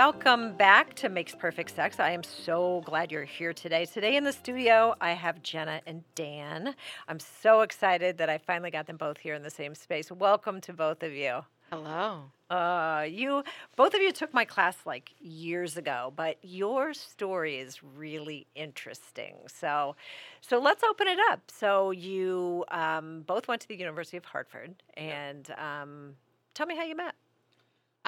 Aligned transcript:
welcome 0.00 0.56
back 0.56 0.94
to 0.94 1.10
Makes 1.10 1.34
Perfect 1.34 1.76
Sex. 1.76 2.00
I 2.00 2.12
am 2.12 2.22
so 2.22 2.80
glad 2.86 3.12
you're 3.12 3.24
here 3.24 3.52
today. 3.52 3.84
Today 3.84 4.16
in 4.16 4.24
the 4.24 4.32
studio, 4.32 4.94
I 4.98 5.10
have 5.10 5.42
Jenna 5.42 5.82
and 5.86 6.04
Dan. 6.14 6.74
I'm 7.06 7.20
so 7.20 7.60
excited 7.60 8.16
that 8.16 8.30
I 8.30 8.38
finally 8.38 8.70
got 8.70 8.86
them 8.86 8.96
both 8.96 9.18
here 9.18 9.34
in 9.34 9.42
the 9.42 9.50
same 9.50 9.74
space. 9.74 10.10
Welcome 10.10 10.62
to 10.62 10.72
both 10.72 11.02
of 11.02 11.12
you. 11.12 11.40
Hello. 11.70 12.22
Uh, 12.48 13.04
you 13.10 13.44
both 13.76 13.92
of 13.92 14.00
you 14.00 14.10
took 14.10 14.32
my 14.32 14.46
class 14.46 14.74
like 14.86 15.10
years 15.20 15.76
ago, 15.76 16.14
but 16.16 16.38
your 16.40 16.94
story 16.94 17.58
is 17.58 17.82
really 17.82 18.46
interesting. 18.54 19.34
So, 19.48 19.96
so 20.40 20.58
let's 20.58 20.82
open 20.82 21.08
it 21.08 21.18
up. 21.30 21.42
So 21.50 21.90
you 21.90 22.64
um, 22.70 23.24
both 23.26 23.48
went 23.48 23.60
to 23.60 23.68
the 23.68 23.76
University 23.76 24.16
of 24.16 24.24
Hartford, 24.24 24.82
and 24.96 25.50
um, 25.58 26.14
tell 26.54 26.64
me 26.64 26.74
how 26.74 26.84
you 26.84 26.96
met. 26.96 27.14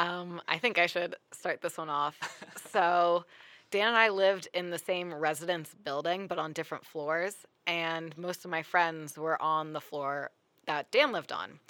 Um, 0.02 0.42
I 0.48 0.58
think 0.58 0.78
I 0.78 0.86
should 0.86 1.14
start 1.30 1.60
this 1.60 1.78
one 1.78 1.88
off. 1.88 2.18
so, 2.72 3.24
Dan 3.70 3.86
and 3.88 3.96
I 3.96 4.08
lived 4.08 4.48
in 4.52 4.70
the 4.70 4.78
same 4.78 5.14
residence 5.14 5.76
building, 5.84 6.26
but 6.26 6.40
on 6.40 6.52
different 6.52 6.84
floors. 6.84 7.36
And 7.68 8.16
most 8.18 8.44
of 8.44 8.50
my 8.50 8.64
friends 8.64 9.16
were 9.16 9.40
on 9.40 9.72
the 9.72 9.80
floor 9.80 10.32
that 10.66 10.90
Dan 10.90 11.12
lived 11.12 11.30
on. 11.30 11.60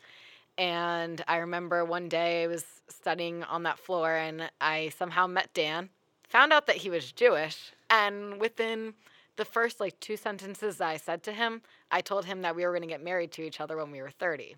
And 0.56 1.22
I 1.28 1.36
remember 1.36 1.84
one 1.84 2.08
day 2.08 2.44
I 2.44 2.46
was 2.46 2.64
studying 2.88 3.44
on 3.44 3.64
that 3.64 3.78
floor 3.78 4.14
and 4.14 4.50
I 4.62 4.92
somehow 4.96 5.26
met 5.26 5.52
Dan, 5.52 5.90
found 6.26 6.54
out 6.54 6.66
that 6.68 6.76
he 6.76 6.88
was 6.88 7.12
Jewish. 7.12 7.72
And 7.90 8.40
within 8.40 8.94
the 9.36 9.44
first 9.44 9.78
like 9.78 10.00
two 10.00 10.16
sentences 10.16 10.80
I 10.80 10.96
said 10.96 11.22
to 11.24 11.32
him, 11.32 11.60
I 11.90 12.00
told 12.00 12.24
him 12.24 12.40
that 12.42 12.56
we 12.56 12.64
were 12.64 12.72
going 12.72 12.80
to 12.80 12.88
get 12.88 13.04
married 13.04 13.32
to 13.32 13.42
each 13.42 13.60
other 13.60 13.76
when 13.76 13.90
we 13.90 14.00
were 14.00 14.10
30. 14.10 14.56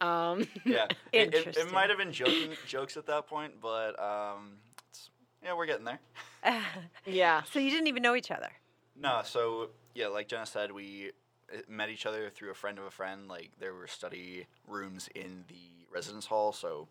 Um, 0.00 0.46
Yeah, 0.64 0.86
it, 1.12 1.34
it, 1.34 1.56
it 1.56 1.72
might 1.72 1.88
have 1.88 1.98
been 1.98 2.12
joking 2.12 2.50
jokes 2.66 2.96
at 2.96 3.06
that 3.06 3.26
point, 3.26 3.54
but 3.60 3.98
um, 4.00 4.52
it's, 4.90 5.10
yeah, 5.42 5.54
we're 5.54 5.66
getting 5.66 5.84
there. 5.84 6.00
yeah. 7.06 7.42
so 7.42 7.58
you 7.58 7.70
didn't 7.70 7.86
even 7.86 8.02
know 8.02 8.14
each 8.14 8.30
other. 8.30 8.50
No, 8.96 9.22
so 9.24 9.70
yeah, 9.94 10.08
like 10.08 10.28
Jenna 10.28 10.46
said, 10.46 10.72
we 10.72 11.12
uh, 11.52 11.58
met 11.68 11.88
each 11.88 12.06
other 12.06 12.30
through 12.30 12.50
a 12.50 12.54
friend 12.54 12.78
of 12.78 12.84
a 12.84 12.90
friend. 12.90 13.28
Like 13.28 13.50
there 13.58 13.74
were 13.74 13.86
study 13.86 14.46
rooms 14.68 15.08
in 15.14 15.44
the 15.48 15.86
residence 15.92 16.26
hall, 16.26 16.52
so 16.52 16.88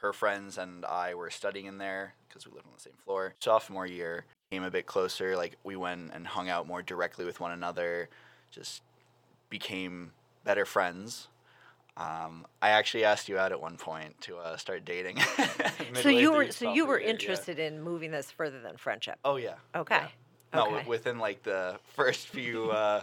her 0.00 0.12
friends 0.12 0.58
and 0.58 0.84
I 0.84 1.14
were 1.14 1.30
studying 1.30 1.66
in 1.66 1.78
there 1.78 2.14
because 2.28 2.46
we 2.46 2.52
lived 2.52 2.66
on 2.66 2.72
the 2.74 2.80
same 2.80 2.94
floor. 3.04 3.34
Sophomore 3.40 3.86
year 3.86 4.24
came 4.50 4.62
a 4.62 4.70
bit 4.70 4.86
closer. 4.86 5.36
Like 5.36 5.56
we 5.62 5.76
went 5.76 6.12
and 6.14 6.26
hung 6.26 6.48
out 6.48 6.66
more 6.66 6.82
directly 6.82 7.24
with 7.24 7.40
one 7.40 7.52
another, 7.52 8.08
just 8.50 8.82
became 9.50 10.12
better 10.44 10.64
friends. 10.64 11.28
Um, 11.96 12.46
I 12.62 12.70
actually 12.70 13.04
asked 13.04 13.28
you 13.28 13.36
out 13.38 13.52
at 13.52 13.60
one 13.60 13.76
point 13.76 14.18
to 14.22 14.36
uh, 14.38 14.56
start 14.56 14.84
dating. 14.84 15.18
So 16.02 16.08
you 16.08 16.32
were 16.32 16.50
so 16.52 16.72
you 16.72 16.86
were 16.86 16.94
sophomore 16.94 16.98
year, 17.00 17.06
yeah. 17.06 17.12
interested 17.12 17.58
in 17.58 17.82
moving 17.82 18.10
this 18.12 18.30
further 18.30 18.60
than 18.60 18.76
friendship. 18.76 19.18
Oh 19.24 19.36
yeah. 19.36 19.54
Okay. 19.74 19.96
yeah. 19.96 20.08
No, 20.54 20.62
Okay. 20.62 20.70
wi- 20.70 20.88
within 20.88 21.18
like 21.18 21.42
the 21.42 21.78
first 21.94 22.28
few 22.28 22.70
uh, 22.70 23.02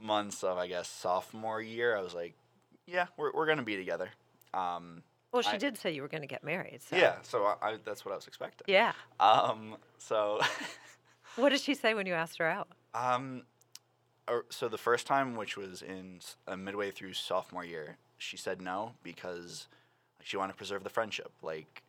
months 0.00 0.42
of 0.42 0.56
I 0.56 0.66
guess 0.66 0.88
sophomore 0.88 1.60
year, 1.60 1.96
I 1.96 2.00
was 2.00 2.14
like, 2.14 2.34
yeah, 2.86 3.06
we're 3.18 3.32
we're 3.32 3.46
gonna 3.46 3.62
be 3.62 3.76
together. 3.76 4.08
Um, 4.54 5.02
Well, 5.32 5.42
she 5.42 5.50
I- 5.50 5.58
did 5.58 5.76
say 5.76 5.90
you 5.92 6.00
were 6.02 6.08
going 6.08 6.22
to 6.22 6.26
get 6.28 6.42
married. 6.42 6.80
So. 6.82 6.96
Yeah, 6.96 7.16
so 7.22 7.44
I, 7.44 7.56
I, 7.62 7.76
that's 7.84 8.04
what 8.06 8.12
I 8.12 8.16
was 8.16 8.26
expecting. 8.26 8.64
Yeah. 8.68 8.92
Um, 9.20 9.76
so, 9.98 10.40
What 11.36 11.50
did 11.50 11.60
she 11.60 11.74
say 11.74 11.92
when 11.92 12.06
you 12.06 12.14
asked 12.14 12.38
her 12.38 12.46
out? 12.48 12.68
um, 12.94 13.42
so 14.48 14.68
the 14.68 14.78
first 14.78 15.06
time, 15.06 15.36
which 15.36 15.56
was 15.56 15.82
in 15.82 16.20
uh, 16.48 16.56
midway 16.56 16.90
through 16.90 17.12
sophomore 17.12 17.64
year, 17.64 17.98
she 18.18 18.36
said 18.36 18.60
no 18.60 18.92
because 19.02 19.68
like, 20.18 20.26
she 20.26 20.36
wanted 20.36 20.52
to 20.52 20.56
preserve 20.56 20.84
the 20.84 20.90
friendship. 20.90 21.32
Like 21.42 21.82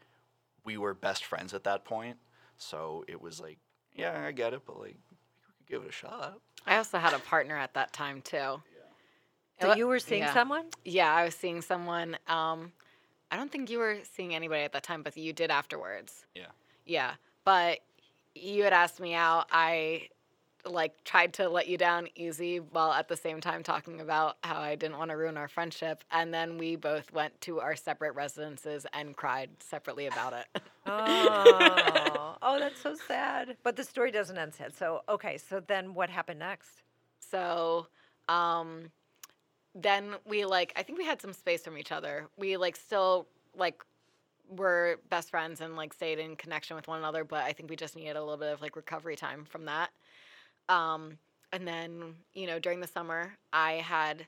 we 0.63 0.77
were 0.77 0.93
best 0.93 1.25
friends 1.25 1.53
at 1.53 1.63
that 1.63 1.85
point, 1.85 2.17
so 2.57 3.03
it 3.07 3.21
was 3.21 3.39
like, 3.39 3.57
yeah, 3.95 4.23
I 4.25 4.31
get 4.31 4.53
it, 4.53 4.61
but 4.65 4.79
like 4.79 4.97
we 5.09 5.17
could 5.57 5.67
give 5.67 5.83
it 5.83 5.89
a 5.89 5.91
shot. 5.91 6.39
I 6.65 6.77
also 6.77 6.97
had 6.97 7.13
a 7.13 7.19
partner 7.19 7.57
at 7.57 7.73
that 7.75 7.93
time 7.93 8.21
too. 8.21 8.37
Yeah. 8.37 8.61
So 9.61 9.75
you 9.75 9.87
were 9.87 9.99
seeing 9.99 10.23
yeah. 10.23 10.33
someone? 10.33 10.65
Yeah, 10.85 11.13
I 11.13 11.23
was 11.23 11.33
seeing 11.33 11.61
someone. 11.61 12.17
Um, 12.27 12.71
I 13.31 13.37
don't 13.37 13.51
think 13.51 13.69
you 13.69 13.79
were 13.79 13.97
seeing 14.13 14.35
anybody 14.35 14.63
at 14.63 14.73
that 14.73 14.83
time, 14.83 15.01
but 15.03 15.17
you 15.17 15.33
did 15.33 15.49
afterwards. 15.49 16.25
Yeah. 16.35 16.47
Yeah, 16.85 17.13
but 17.43 17.79
you 18.35 18.63
had 18.63 18.73
asked 18.73 18.99
me 18.99 19.13
out. 19.13 19.47
I 19.51 20.09
like 20.69 21.03
tried 21.03 21.33
to 21.35 21.49
let 21.49 21.67
you 21.67 21.77
down 21.77 22.07
easy 22.15 22.57
while 22.57 22.91
at 22.91 23.07
the 23.07 23.17
same 23.17 23.41
time 23.41 23.63
talking 23.63 24.01
about 24.01 24.37
how 24.43 24.59
I 24.59 24.75
didn't 24.75 24.97
want 24.97 25.11
to 25.11 25.17
ruin 25.17 25.37
our 25.37 25.47
friendship. 25.47 26.03
And 26.11 26.33
then 26.33 26.57
we 26.57 26.75
both 26.75 27.11
went 27.11 27.39
to 27.41 27.59
our 27.59 27.75
separate 27.75 28.15
residences 28.15 28.85
and 28.93 29.15
cried 29.15 29.49
separately 29.59 30.07
about 30.07 30.33
it. 30.33 30.61
Oh, 30.89 32.37
oh, 32.41 32.59
that's 32.59 32.79
so 32.79 32.95
sad. 32.95 33.57
But 33.61 33.75
the 33.75 33.83
story 33.83 34.09
doesn't 34.09 34.37
end 34.37 34.53
sad. 34.53 34.73
So, 34.73 35.01
okay, 35.09 35.37
so 35.37 35.59
then 35.59 35.93
what 35.93 36.09
happened 36.09 36.39
next? 36.39 36.83
So, 37.19 37.87
um, 38.29 38.89
then 39.75 40.15
we 40.25 40.45
like 40.45 40.73
I 40.75 40.83
think 40.83 40.97
we 40.97 41.05
had 41.05 41.21
some 41.21 41.33
space 41.33 41.63
from 41.63 41.77
each 41.77 41.91
other. 41.91 42.27
We 42.37 42.55
like 42.57 42.77
still 42.77 43.27
like 43.53 43.83
were 44.49 44.99
best 45.09 45.29
friends 45.29 45.61
and 45.61 45.75
like 45.75 45.93
stayed 45.93 46.19
in 46.19 46.35
connection 46.35 46.75
with 46.75 46.87
one 46.87 46.99
another, 46.99 47.23
but 47.23 47.43
I 47.43 47.53
think 47.53 47.69
we 47.69 47.75
just 47.75 47.95
needed 47.95 48.15
a 48.15 48.21
little 48.21 48.37
bit 48.37 48.53
of 48.53 48.61
like 48.61 48.75
recovery 48.75 49.15
time 49.15 49.45
from 49.45 49.65
that. 49.65 49.91
Um, 50.69 51.17
and 51.53 51.67
then 51.67 52.15
you 52.33 52.45
know 52.47 52.59
during 52.59 52.79
the 52.81 52.87
summer 52.87 53.33
I 53.53 53.73
had 53.73 54.25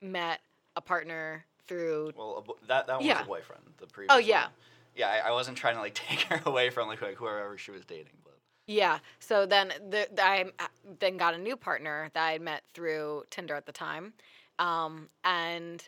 met 0.00 0.40
a 0.76 0.80
partner 0.80 1.44
through 1.68 2.12
Well, 2.16 2.42
bo- 2.46 2.56
that 2.68 2.86
that 2.86 2.98
one 2.98 3.06
Yeah. 3.06 3.18
was 3.18 3.22
a 3.22 3.26
boyfriend. 3.28 3.62
The 3.78 3.86
previous. 3.86 4.14
Oh, 4.14 4.18
yeah. 4.18 4.44
one. 4.44 4.52
Yeah, 4.94 5.08
I, 5.08 5.28
I 5.28 5.30
wasn't 5.32 5.56
trying 5.56 5.74
to 5.76 5.80
like 5.80 5.94
take 6.08 6.20
her 6.22 6.40
away 6.46 6.70
from 6.70 6.88
like, 6.88 7.00
like 7.02 7.16
whoever 7.16 7.56
she 7.58 7.70
was 7.70 7.84
dating, 7.84 8.12
but 8.24 8.36
Yeah. 8.66 8.98
So 9.20 9.46
then 9.46 9.72
the, 9.90 10.08
the- 10.12 10.24
I 10.24 10.44
uh, 10.58 10.66
then 10.98 11.16
got 11.16 11.34
a 11.34 11.38
new 11.38 11.56
partner 11.56 12.10
that 12.14 12.26
I 12.26 12.38
met 12.38 12.62
through 12.74 13.24
Tinder 13.30 13.54
at 13.54 13.66
the 13.66 13.72
time. 13.72 14.12
Um, 14.58 15.08
and 15.24 15.86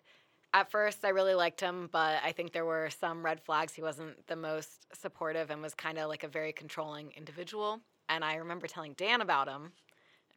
at 0.53 0.71
first 0.71 1.05
I 1.05 1.09
really 1.11 1.35
liked 1.35 1.61
him, 1.61 1.89
but 1.93 2.21
I 2.25 2.33
think 2.33 2.53
there 2.53 2.65
were 2.65 2.89
some 2.91 3.25
red 3.25 3.41
flags. 3.43 3.75
He 3.75 3.83
wasn't 3.83 4.27
the 4.27 4.37
most 4.37 4.87
supportive 4.95 5.51
and 5.51 5.61
was 5.61 5.75
kind 5.75 5.99
of 5.99 6.09
like 6.09 6.25
a 6.25 6.29
very 6.29 6.53
controlling 6.53 7.13
individual. 7.17 7.81
And 8.09 8.25
I 8.25 8.37
remember 8.37 8.67
telling 8.67 8.93
Dan 8.95 9.21
about 9.21 9.49
him. 9.49 9.73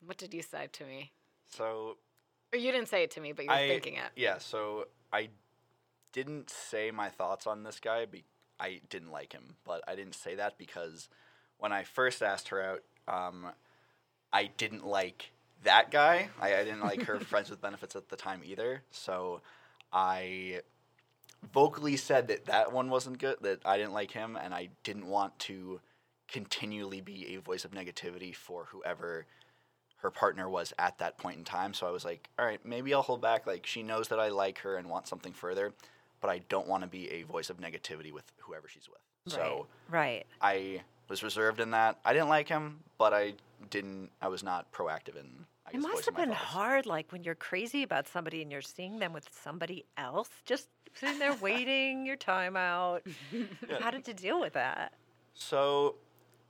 What 0.06 0.18
did 0.18 0.34
you 0.34 0.42
say 0.42 0.68
to 0.72 0.84
me? 0.86 1.12
so 1.50 1.98
Or 2.54 2.60
you 2.60 2.72
didn't 2.72 2.90
say 2.90 3.04
it 3.04 3.12
to 3.12 3.22
me, 3.22 3.32
but 3.32 3.46
you 3.46 3.52
were 3.52 3.58
I 3.58 3.68
thinking 3.68 3.96
it. 3.96 4.12
yeah. 4.16 4.38
So 4.38 4.88
I 5.12 5.30
didn't 6.14 6.50
say 6.50 6.92
my 6.92 7.10
thoughts 7.10 7.48
on 7.48 7.64
this 7.64 7.80
guy. 7.80 8.06
Be- 8.06 8.26
I 8.60 8.82
didn't 8.90 9.12
like 9.12 9.34
him, 9.34 9.56
but 9.66 9.84
I 9.88 9.96
didn't 9.96 10.16
say 10.16 10.36
that 10.36 10.58
because 10.58 11.10
when 11.58 11.72
I 11.72 11.84
first 11.84 12.24
asked 12.24 12.50
her 12.50 12.62
out, 12.62 12.84
um, 13.08 13.48
I 14.34 14.50
didn't 14.58 14.86
like 14.86 15.32
that 15.64 15.92
guy. 15.92 16.30
I, 16.42 16.56
I 16.56 16.64
didn't 16.64 16.82
like 16.82 17.04
her 17.04 17.20
friends 17.32 17.50
with 17.50 17.62
benefits 17.62 17.96
at 17.96 18.10
the 18.10 18.16
time 18.16 18.42
either. 18.44 18.82
So 18.92 19.42
I 19.94 20.62
vocally 21.54 21.98
said 21.98 22.28
that 22.30 22.46
that 22.46 22.72
one 22.72 22.90
wasn't 22.90 23.20
good. 23.20 23.38
That 23.42 23.60
I 23.66 23.78
didn't 23.78 23.94
like 23.94 24.12
him, 24.12 24.38
and 24.42 24.54
I 24.54 24.70
didn't 24.84 25.08
want 25.08 25.38
to 25.40 25.80
continually 26.28 27.00
be 27.02 27.36
a 27.36 27.42
voice 27.42 27.64
of 27.64 27.72
negativity 27.72 28.36
for 28.36 28.66
whoever 28.72 29.26
her 29.98 30.12
partner 30.12 30.50
was 30.50 30.74
at 30.78 30.98
that 31.00 31.18
point 31.18 31.38
in 31.38 31.44
time. 31.44 31.74
So 31.74 31.88
I 31.88 31.92
was 31.92 32.06
like, 32.06 32.30
all 32.38 32.46
right, 32.46 32.64
maybe 32.64 32.94
I'll 32.94 33.02
hold 33.02 33.22
back. 33.22 33.48
Like 33.48 33.66
she 33.66 33.84
knows 33.84 34.08
that 34.10 34.20
I 34.20 34.30
like 34.30 34.60
her 34.60 34.78
and 34.78 34.90
want 34.90 35.08
something 35.08 35.34
further, 35.34 35.74
but 36.22 36.30
I 36.30 36.40
don't 36.50 36.68
want 36.68 36.84
to 36.84 36.88
be 36.88 37.10
a 37.10 37.24
voice 37.24 37.50
of 37.50 37.58
negativity 37.58 38.12
with 38.12 38.32
whoever 38.38 38.68
she's 38.68 38.88
with. 38.88 39.00
So 39.28 39.68
right. 39.90 40.26
I 40.42 40.82
was 41.10 41.24
reserved 41.24 41.60
in 41.60 41.72
that. 41.72 42.00
I 42.06 42.14
didn't 42.14 42.30
like 42.30 42.48
him, 42.48 42.80
but 42.98 43.14
I 43.14 43.34
didn't. 43.70 44.10
I 44.22 44.28
was 44.28 44.44
not 44.44 44.72
proactive 44.72 45.18
in. 45.18 45.46
I 45.66 45.72
It 45.74 45.82
must 45.82 46.06
have 46.06 46.16
been 46.16 46.30
thoughts. 46.30 46.42
hard, 46.42 46.86
like 46.86 47.12
when 47.12 47.24
you're 47.24 47.36
crazy 47.36 47.84
about 47.84 48.08
somebody 48.08 48.42
and 48.42 48.52
you're 48.52 48.62
seeing 48.62 49.00
them 49.00 49.14
with 49.14 49.28
somebody 49.44 49.86
else, 49.98 50.30
just 50.46 50.70
sitting 50.94 51.20
there 51.20 51.34
waiting 51.42 52.06
your 52.06 52.16
time 52.16 52.56
out. 52.56 53.04
How 53.82 53.92
did 53.92 54.08
you 54.08 54.14
deal 54.14 54.40
with 54.40 54.54
that? 54.54 54.94
So 55.34 55.96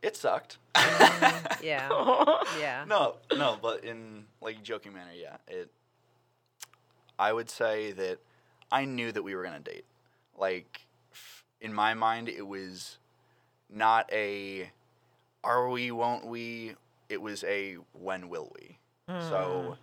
it 0.01 0.15
sucked. 0.15 0.57
Yeah. 1.61 1.89
Yeah. 2.59 2.85
no, 2.87 3.15
no, 3.35 3.57
but 3.61 3.83
in 3.83 4.25
like 4.41 4.63
joking 4.63 4.93
manner, 4.93 5.11
yeah. 5.15 5.37
It. 5.47 5.69
I 7.19 7.33
would 7.33 7.49
say 7.49 7.91
that 7.93 8.19
I 8.71 8.85
knew 8.85 9.11
that 9.11 9.21
we 9.23 9.35
were 9.35 9.43
gonna 9.43 9.59
date. 9.59 9.85
Like, 10.35 10.87
f- 11.11 11.43
in 11.61 11.73
my 11.73 11.93
mind, 11.93 12.29
it 12.29 12.47
was 12.47 12.97
not 13.69 14.09
a 14.11 14.71
"Are 15.43 15.69
we? 15.69 15.91
Won't 15.91 16.25
we?" 16.25 16.75
It 17.09 17.21
was 17.21 17.43
a 17.43 17.75
"When 17.93 18.29
will 18.29 18.51
we?" 18.59 18.77
Hmm. 19.09 19.29
So, 19.29 19.77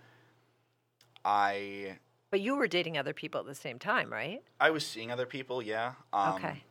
I 1.25 1.99
But 2.31 2.41
you 2.41 2.57
were 2.57 2.69
dating 2.69 2.99
other 2.99 3.13
people 3.15 3.41
at 3.41 3.47
the 3.47 3.55
same 3.55 3.79
time, 3.79 4.13
right? 4.13 4.43
I 4.61 4.71
was 4.71 4.87
seeing 4.87 5.11
other 5.11 5.27
people, 5.27 5.63
yeah. 5.63 5.95
Um, 6.13 6.35
okay. 6.35 6.63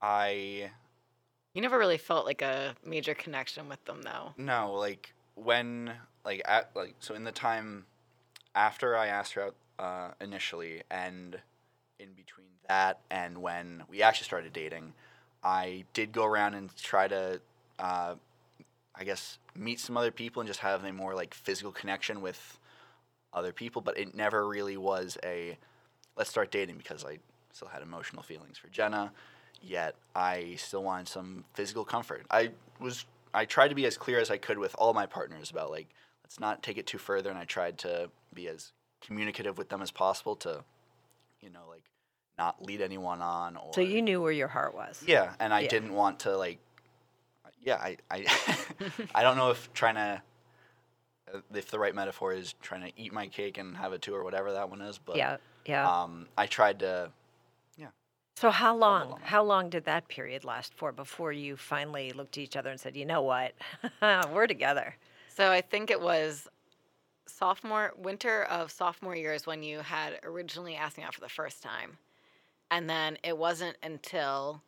I 0.00 0.70
You 1.56 1.62
never 1.62 1.78
really 1.78 1.96
felt 1.96 2.26
like 2.26 2.42
a 2.42 2.76
major 2.84 3.14
connection 3.14 3.66
with 3.66 3.82
them, 3.86 4.02
though. 4.02 4.34
No, 4.36 4.74
like 4.74 5.14
when 5.36 5.90
like 6.22 6.42
at 6.44 6.68
like 6.74 6.96
so 7.00 7.14
in 7.14 7.24
the 7.24 7.32
time 7.32 7.86
after 8.54 8.94
I 8.94 9.06
asked 9.06 9.32
her 9.32 9.42
out 9.44 9.54
uh, 9.78 10.10
initially, 10.20 10.82
and 10.90 11.38
in 11.98 12.12
between 12.14 12.48
that 12.68 12.98
and 13.10 13.38
when 13.38 13.84
we 13.88 14.02
actually 14.02 14.26
started 14.26 14.52
dating, 14.52 14.92
I 15.42 15.84
did 15.94 16.12
go 16.12 16.26
around 16.26 16.52
and 16.52 16.76
try 16.76 17.08
to, 17.08 17.40
uh, 17.78 18.16
I 18.94 19.04
guess, 19.04 19.38
meet 19.54 19.80
some 19.80 19.96
other 19.96 20.10
people 20.10 20.40
and 20.40 20.46
just 20.46 20.60
have 20.60 20.84
a 20.84 20.92
more 20.92 21.14
like 21.14 21.32
physical 21.32 21.72
connection 21.72 22.20
with 22.20 22.58
other 23.32 23.54
people. 23.54 23.80
But 23.80 23.96
it 23.96 24.14
never 24.14 24.46
really 24.46 24.76
was 24.76 25.16
a 25.24 25.56
let's 26.18 26.28
start 26.28 26.50
dating 26.50 26.76
because 26.76 27.02
I 27.02 27.16
still 27.54 27.68
had 27.68 27.80
emotional 27.80 28.22
feelings 28.22 28.58
for 28.58 28.68
Jenna. 28.68 29.14
Yet 29.62 29.94
I 30.14 30.54
still 30.58 30.82
wanted 30.82 31.08
some 31.08 31.44
physical 31.54 31.84
comfort. 31.84 32.26
I 32.30 32.50
was 32.80 33.04
I 33.34 33.44
tried 33.44 33.68
to 33.68 33.74
be 33.74 33.86
as 33.86 33.96
clear 33.98 34.18
as 34.20 34.30
I 34.30 34.38
could 34.38 34.58
with 34.58 34.74
all 34.78 34.94
my 34.94 35.06
partners 35.06 35.50
about 35.50 35.70
like 35.70 35.88
let's 36.24 36.38
not 36.40 36.62
take 36.62 36.78
it 36.78 36.86
too 36.86 36.98
further, 36.98 37.30
and 37.30 37.38
I 37.38 37.44
tried 37.44 37.78
to 37.78 38.10
be 38.34 38.48
as 38.48 38.72
communicative 39.00 39.58
with 39.58 39.68
them 39.68 39.82
as 39.82 39.90
possible 39.90 40.36
to, 40.36 40.64
you 41.40 41.50
know, 41.50 41.64
like 41.68 41.84
not 42.38 42.62
lead 42.64 42.80
anyone 42.80 43.22
on 43.22 43.56
or 43.56 43.72
So 43.74 43.80
you 43.80 44.02
knew 44.02 44.20
where 44.20 44.32
your 44.32 44.48
heart 44.48 44.74
was. 44.74 45.02
yeah, 45.06 45.34
and 45.40 45.52
I 45.54 45.60
Yeah. 45.60 45.68
didn't 45.68 45.92
want 45.94 46.20
to 46.20 46.36
like. 46.36 46.58
Yeah, 47.62 47.76
I 47.76 47.96
I, 48.10 48.26
I 49.14 49.22
don't 49.22 49.36
know 49.36 49.50
if 49.50 49.72
trying 49.72 49.96
to, 49.96 50.22
uh, 51.34 51.40
if 51.54 51.70
the 51.70 51.78
right 51.78 51.94
metaphor 51.94 52.32
is 52.32 52.54
trying 52.62 52.82
to 52.82 52.92
eat 53.00 53.12
my 53.12 53.26
cake 53.26 53.58
and 53.58 53.76
have 53.76 53.92
it 53.92 54.02
too 54.02 54.14
or 54.14 54.22
whatever 54.22 54.52
that 54.52 54.70
one 54.70 54.80
is, 54.82 54.98
but 54.98 55.16
Yeah. 55.16 55.36
Yeah. 55.64 56.02
um, 56.02 56.28
I 56.38 56.46
tried 56.46 56.78
to. 56.80 57.10
So 58.36 58.50
how 58.50 58.76
long? 58.76 59.18
How 59.22 59.42
long 59.42 59.70
did 59.70 59.84
that 59.86 60.08
period 60.08 60.44
last 60.44 60.74
for 60.74 60.92
before 60.92 61.32
you 61.32 61.56
finally 61.56 62.12
looked 62.12 62.36
at 62.36 62.42
each 62.42 62.56
other 62.56 62.70
and 62.70 62.78
said, 62.78 62.96
"You 62.96 63.06
know 63.06 63.22
what? 63.22 63.54
We're 64.32 64.46
together." 64.46 64.94
So 65.28 65.50
I 65.50 65.60
think 65.60 65.90
it 65.90 66.00
was 66.00 66.48
sophomore 67.26 67.92
winter 67.96 68.44
of 68.44 68.70
sophomore 68.70 69.16
year 69.16 69.34
is 69.34 69.46
when 69.46 69.62
you 69.62 69.80
had 69.80 70.18
originally 70.22 70.76
asked 70.76 70.96
me 70.96 71.02
out 71.02 71.14
for 71.14 71.20
the 71.20 71.28
first 71.28 71.62
time. 71.62 71.98
And 72.70 72.88
then 72.88 73.18
it 73.22 73.36
wasn't 73.36 73.76
until 73.82 74.62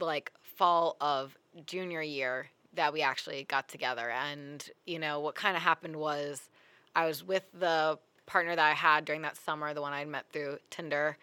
like 0.00 0.32
fall 0.42 0.96
of 1.00 1.36
junior 1.66 2.02
year 2.02 2.48
that 2.74 2.92
we 2.92 3.02
actually 3.02 3.44
got 3.44 3.68
together. 3.68 4.10
And, 4.10 4.68
you 4.86 4.98
know, 4.98 5.20
what 5.20 5.34
kind 5.34 5.56
of 5.56 5.62
happened 5.62 5.96
was 5.96 6.48
I 6.94 7.06
was 7.06 7.24
with 7.24 7.44
the 7.52 7.98
partner 8.26 8.56
that 8.56 8.64
I 8.64 8.74
had 8.74 9.04
during 9.04 9.22
that 9.22 9.36
summer, 9.36 9.74
the 9.74 9.82
one 9.82 9.92
I'd 9.92 10.08
met 10.08 10.26
through 10.32 10.58
Tinder. 10.70 11.16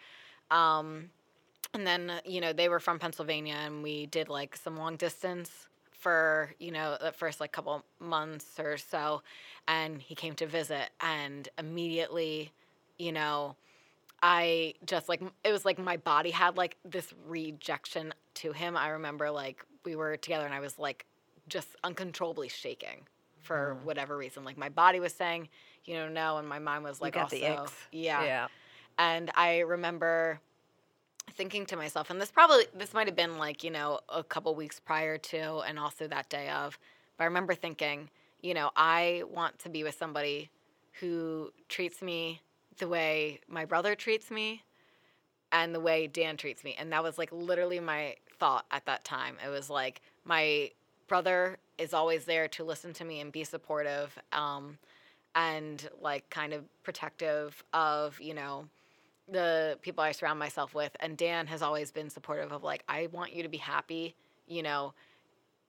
Um, 0.50 1.10
and 1.74 1.86
then, 1.86 2.12
you 2.24 2.40
know, 2.40 2.52
they 2.52 2.68
were 2.68 2.80
from 2.80 2.98
Pennsylvania 2.98 3.56
and 3.58 3.82
we 3.82 4.06
did 4.06 4.28
like 4.28 4.56
some 4.56 4.76
long 4.76 4.96
distance 4.96 5.68
for, 5.92 6.50
you 6.58 6.72
know, 6.72 6.96
the 7.00 7.12
first 7.12 7.40
like 7.40 7.52
couple 7.52 7.84
months 8.00 8.58
or 8.58 8.76
so. 8.76 9.22
And 9.68 10.00
he 10.00 10.14
came 10.14 10.34
to 10.36 10.46
visit 10.46 10.90
and 11.00 11.48
immediately, 11.58 12.52
you 12.98 13.12
know, 13.12 13.56
I 14.22 14.74
just 14.84 15.08
like 15.08 15.22
it 15.44 15.52
was 15.52 15.64
like 15.64 15.78
my 15.78 15.96
body 15.96 16.30
had 16.30 16.56
like 16.56 16.76
this 16.84 17.14
rejection 17.26 18.12
to 18.34 18.52
him. 18.52 18.76
I 18.76 18.88
remember 18.88 19.30
like 19.30 19.64
we 19.84 19.96
were 19.96 20.16
together 20.16 20.44
and 20.44 20.54
I 20.54 20.60
was 20.60 20.78
like 20.78 21.06
just 21.48 21.68
uncontrollably 21.84 22.48
shaking 22.48 23.06
for 23.38 23.78
whatever 23.84 24.16
reason. 24.16 24.44
Like 24.44 24.58
my 24.58 24.68
body 24.68 25.00
was 25.00 25.12
saying, 25.12 25.48
you 25.84 25.94
know, 25.94 26.08
no, 26.08 26.38
and 26.38 26.48
my 26.48 26.58
mind 26.58 26.84
was 26.84 27.00
like 27.00 27.14
got 27.14 27.24
also 27.24 27.36
yeah. 27.92 28.24
Yeah. 28.24 28.48
And 28.98 29.30
I 29.34 29.60
remember 29.60 30.40
thinking 31.34 31.66
to 31.66 31.76
myself, 31.76 32.10
and 32.10 32.20
this 32.20 32.30
probably 32.30 32.64
this 32.74 32.94
might 32.94 33.06
have 33.06 33.16
been 33.16 33.38
like 33.38 33.64
you 33.64 33.70
know 33.70 34.00
a 34.08 34.22
couple 34.22 34.54
weeks 34.54 34.80
prior 34.80 35.18
to, 35.18 35.58
and 35.60 35.78
also 35.78 36.06
that 36.08 36.28
day 36.28 36.48
of. 36.50 36.78
But 37.16 37.24
I 37.24 37.26
remember 37.26 37.54
thinking, 37.54 38.10
you 38.40 38.54
know, 38.54 38.70
I 38.76 39.24
want 39.30 39.58
to 39.60 39.68
be 39.68 39.84
with 39.84 39.96
somebody 39.96 40.50
who 41.00 41.52
treats 41.68 42.02
me 42.02 42.40
the 42.78 42.88
way 42.88 43.40
my 43.48 43.64
brother 43.64 43.94
treats 43.94 44.30
me, 44.30 44.62
and 45.52 45.74
the 45.74 45.80
way 45.80 46.06
Dan 46.06 46.36
treats 46.36 46.64
me, 46.64 46.76
and 46.78 46.92
that 46.92 47.02
was 47.02 47.18
like 47.18 47.30
literally 47.32 47.80
my 47.80 48.16
thought 48.38 48.66
at 48.70 48.86
that 48.86 49.04
time. 49.04 49.36
It 49.44 49.48
was 49.48 49.70
like 49.70 50.00
my 50.24 50.70
brother 51.08 51.58
is 51.78 51.94
always 51.94 52.24
there 52.24 52.46
to 52.48 52.64
listen 52.64 52.92
to 52.94 53.04
me 53.04 53.20
and 53.20 53.32
be 53.32 53.44
supportive. 53.44 54.18
Um, 54.32 54.78
and 55.34 55.88
like 56.00 56.28
kind 56.30 56.52
of 56.52 56.64
protective 56.82 57.62
of 57.72 58.20
you 58.20 58.34
know 58.34 58.66
the 59.30 59.78
people 59.82 60.02
I 60.02 60.12
surround 60.12 60.38
myself 60.38 60.74
with. 60.74 60.96
And 61.00 61.16
Dan 61.16 61.46
has 61.46 61.62
always 61.62 61.90
been 61.90 62.10
supportive 62.10 62.52
of 62.52 62.62
like, 62.62 62.84
I 62.88 63.08
want 63.12 63.32
you 63.32 63.42
to 63.42 63.48
be 63.48 63.58
happy. 63.58 64.14
You 64.46 64.62
know, 64.62 64.94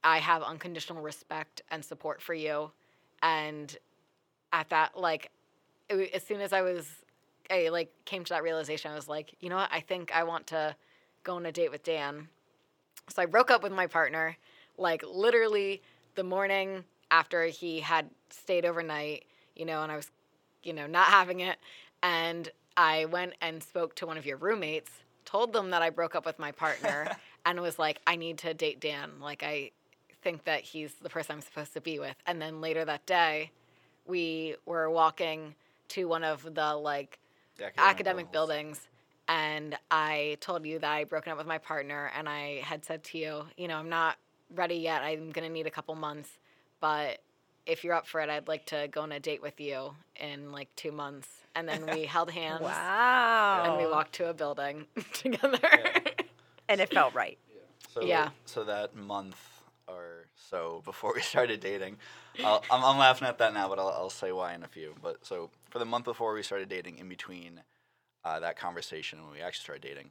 I 0.04 0.18
have 0.18 0.42
unconditional 0.42 1.02
respect 1.02 1.62
and 1.69 1.84
support 1.84 2.22
for 2.22 2.34
you. 2.34 2.72
And 3.22 3.75
at 4.52 4.69
that, 4.69 4.98
like, 4.98 5.31
it, 5.90 6.13
as 6.13 6.24
soon 6.24 6.42
as 6.42 6.54
I 6.54 6.62
was, 6.62 6.90
I 7.50 7.69
like 7.69 7.92
came 8.06 8.24
to 8.24 8.34
that 8.34 8.44
realization, 8.44 8.92
I 8.92 8.96
was 8.96 9.08
like, 9.08 9.36
you 9.40 9.50
know 9.50 9.58
what? 9.58 9.69
I 9.72 9.81
think 9.81 10.12
I 10.16 10.24
want 10.24 10.48
to 10.48 10.75
go 11.24 11.36
on 11.36 11.46
a 11.46 11.52
date 11.52 11.72
with 11.72 11.84
Dan. 11.84 12.28
So 13.10 13.22
I 13.22 13.25
broke 13.25 13.52
up 13.52 13.62
with 13.62 13.72
my 13.72 13.88
partner, 13.88 14.38
like 14.78 15.04
literally 15.07 15.81
the 16.16 16.24
morning 16.24 16.84
after 17.12 17.46
he 17.46 17.80
had 17.81 18.10
stayed 18.30 18.66
overnight, 18.66 19.25
you 19.56 19.66
know, 19.66 19.84
and 19.84 19.92
I 19.92 19.98
was, 19.98 20.10
you 20.64 20.74
know, 20.74 20.88
not 20.88 21.07
having 21.07 21.42
it. 21.42 21.57
And 22.02 22.50
I 22.81 23.06
went 23.06 23.33
and 23.42 23.62
spoke 23.62 23.94
to 23.98 24.07
one 24.07 24.18
of 24.18 24.25
your 24.25 24.38
roommates, 24.38 24.89
told 25.24 25.54
them 25.54 25.69
that 25.69 25.83
I 25.83 25.92
broke 25.92 26.16
up 26.16 26.25
with 26.25 26.39
my 26.39 26.51
partner, 26.51 27.16
and 27.45 27.62
was 27.62 27.78
like, 27.78 28.01
I 28.07 28.16
need 28.16 28.39
to 28.39 28.56
date 28.56 28.80
Dan. 28.80 29.12
Like, 29.22 29.44
I 29.44 29.69
think 30.24 30.45
that 30.45 30.62
he's 30.62 30.92
the 30.95 31.10
person 31.10 31.36
I'm 31.36 31.42
supposed 31.42 31.74
to 31.74 31.81
be 31.81 32.00
with. 32.00 32.16
And 32.25 32.42
then 32.42 32.60
later 32.60 32.83
that 32.83 33.06
day, 33.06 33.51
we 34.07 34.56
were 34.66 34.89
walking 34.89 35.54
to 35.89 36.07
one 36.07 36.24
of 36.24 36.56
the 36.56 36.75
like 36.75 37.19
the 37.57 37.69
academic 37.78 38.31
buildings 38.31 38.88
and 39.28 39.78
I 39.92 40.38
told 40.42 40.66
you 40.66 40.80
that 40.80 40.92
I 40.92 41.04
broken 41.04 41.31
up 41.31 41.38
with 41.38 41.48
my 41.48 41.60
partner 41.60 42.12
and 42.18 42.28
I 42.28 42.62
had 42.63 42.83
said 42.83 43.04
to 43.06 43.18
you, 43.18 43.44
you 43.57 43.68
know, 43.68 43.78
I'm 43.78 43.89
not 43.89 44.18
ready 44.56 44.75
yet. 44.75 45.04
I'm 45.04 45.31
going 45.31 45.48
to 45.48 45.54
need 45.54 45.68
a 45.68 45.72
couple 45.72 45.94
months, 45.95 46.30
but 46.80 47.19
if 47.71 47.83
you're 47.83 47.94
up 47.94 48.06
for 48.06 48.19
it, 48.21 48.29
I'd 48.29 48.47
like 48.47 48.65
to 48.68 48.89
go 48.91 49.01
on 49.01 49.12
a 49.13 49.19
date 49.19 49.41
with 49.41 49.59
you 49.62 49.91
in 50.19 50.51
like 50.51 50.68
2 50.75 50.91
months. 50.91 51.27
And 51.56 51.68
then 51.68 51.88
we 51.88 52.06
held 52.06 52.29
hands 52.44 52.62
Wow. 52.63 53.63
and 53.65 53.77
we 53.77 53.89
walked 53.89 54.13
to 54.15 54.29
a 54.29 54.33
building 54.33 54.85
together. 55.13 55.59
And 56.68 56.81
it 56.81 56.89
felt 56.94 57.13
right. 57.13 57.38
So, 57.94 58.06
Yeah. 58.06 58.29
So 58.45 58.63
that 58.65 58.95
month 58.95 59.38
or 59.88 60.27
so 60.35 60.81
before 60.85 61.13
we 61.15 61.21
started 61.21 61.59
dating, 61.62 61.97
I'll, 62.44 62.63
I'm, 62.69 62.83
I'm 62.83 62.97
laughing 62.97 63.27
at 63.27 63.38
that 63.39 63.53
now, 63.53 63.68
but 63.69 63.79
I'll, 63.79 63.89
I'll 63.89 64.09
say 64.09 64.31
why 64.31 64.53
in 64.53 64.63
a 64.63 64.68
few. 64.68 64.94
But 65.01 65.25
so 65.25 65.50
for 65.69 65.79
the 65.79 65.85
month 65.85 66.06
before 66.06 66.33
we 66.33 66.44
started 66.44 66.69
dating, 66.69 66.97
in 67.00 67.07
between 67.09 67.62
uh, 68.25 68.39
that 68.41 68.57
conversation 68.57 69.23
when 69.23 69.31
we 69.31 69.42
actually 69.42 69.63
started 69.63 69.81
dating, 69.81 70.09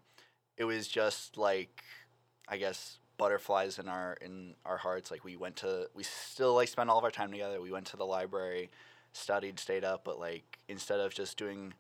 it 0.57 0.65
was 0.65 0.89
just 0.89 1.37
like, 1.37 1.83
I 2.49 2.57
guess 2.57 2.99
butterflies 3.21 3.79
in 3.79 3.87
our 3.87 4.17
in 4.21 4.55
our 4.65 4.79
hearts. 4.79 5.11
Like 5.11 5.25
we 5.25 5.37
went 5.37 5.57
to, 5.57 5.89
we 5.95 6.03
still 6.03 6.55
like 6.55 6.69
spent 6.69 6.89
all 6.91 6.99
of 6.99 7.05
our 7.05 7.11
time 7.11 7.31
together. 7.31 7.61
We 7.61 7.71
went 7.71 7.87
to 7.89 7.97
the 7.97 8.07
library, 8.07 8.71
studied, 9.13 9.61
stayed 9.61 9.85
up, 9.85 10.03
but 10.05 10.19
like 10.19 10.59
instead 10.69 10.99
of 10.99 11.15
just 11.15 11.37
doing 11.37 11.75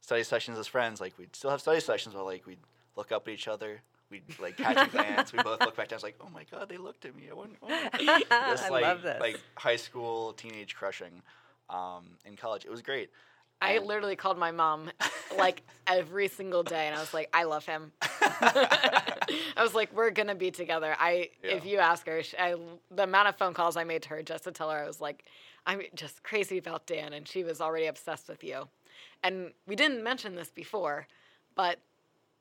study 0.00 0.24
sessions 0.24 0.58
as 0.58 0.66
friends, 0.66 1.00
like 1.00 1.16
we'd 1.18 1.36
still 1.36 1.50
have 1.50 1.60
study 1.60 1.80
sessions, 1.80 2.14
but 2.14 2.24
like 2.24 2.46
we'd 2.46 2.58
look 2.96 3.12
up 3.12 3.28
at 3.28 3.34
each 3.34 3.46
other. 3.46 3.82
We'd 4.10 4.22
like 4.40 4.56
catch 4.56 4.88
a 4.88 4.90
glance. 4.96 5.32
We 5.32 5.42
both 5.42 5.60
look 5.60 5.76
back 5.76 5.88
down. 5.88 5.98
It's 5.98 6.02
like, 6.02 6.16
oh 6.22 6.30
my 6.32 6.44
god, 6.50 6.70
they 6.70 6.78
looked 6.78 7.04
at 7.04 7.14
me. 7.14 7.24
I 7.30 7.34
wonder. 7.34 7.56
Oh. 7.62 7.88
Just 8.30 8.64
I 8.64 8.68
like 8.70 8.84
love 8.84 9.02
this. 9.02 9.20
like 9.20 9.38
high 9.56 9.76
school 9.76 10.32
teenage 10.32 10.74
crushing 10.74 11.20
um, 11.68 12.06
in 12.24 12.34
college. 12.36 12.64
It 12.64 12.70
was 12.70 12.80
great. 12.80 13.10
I 13.60 13.78
literally 13.78 14.16
called 14.16 14.38
my 14.38 14.50
mom 14.50 14.90
like 15.36 15.62
every 15.86 16.28
single 16.28 16.62
day 16.62 16.86
and 16.86 16.94
I 16.96 17.00
was 17.00 17.12
like, 17.12 17.28
I 17.32 17.44
love 17.44 17.66
him. 17.66 17.92
I 18.02 19.58
was 19.58 19.74
like, 19.74 19.92
we're 19.94 20.10
gonna 20.10 20.34
be 20.34 20.50
together. 20.50 20.94
I, 20.98 21.30
if 21.42 21.66
you 21.66 21.78
ask 21.78 22.06
her, 22.06 22.22
I, 22.38 22.54
the 22.90 23.02
amount 23.04 23.28
of 23.28 23.36
phone 23.36 23.54
calls 23.54 23.76
I 23.76 23.84
made 23.84 24.02
to 24.02 24.10
her 24.10 24.22
just 24.22 24.44
to 24.44 24.52
tell 24.52 24.70
her, 24.70 24.78
I 24.78 24.86
was 24.86 25.00
like, 25.00 25.24
I'm 25.66 25.82
just 25.94 26.22
crazy 26.22 26.56
about 26.58 26.86
Dan, 26.86 27.12
and 27.12 27.28
she 27.28 27.44
was 27.44 27.60
already 27.60 27.86
obsessed 27.86 28.28
with 28.28 28.42
you. 28.42 28.68
And 29.22 29.52
we 29.66 29.76
didn't 29.76 30.02
mention 30.02 30.34
this 30.34 30.50
before, 30.50 31.06
but 31.54 31.78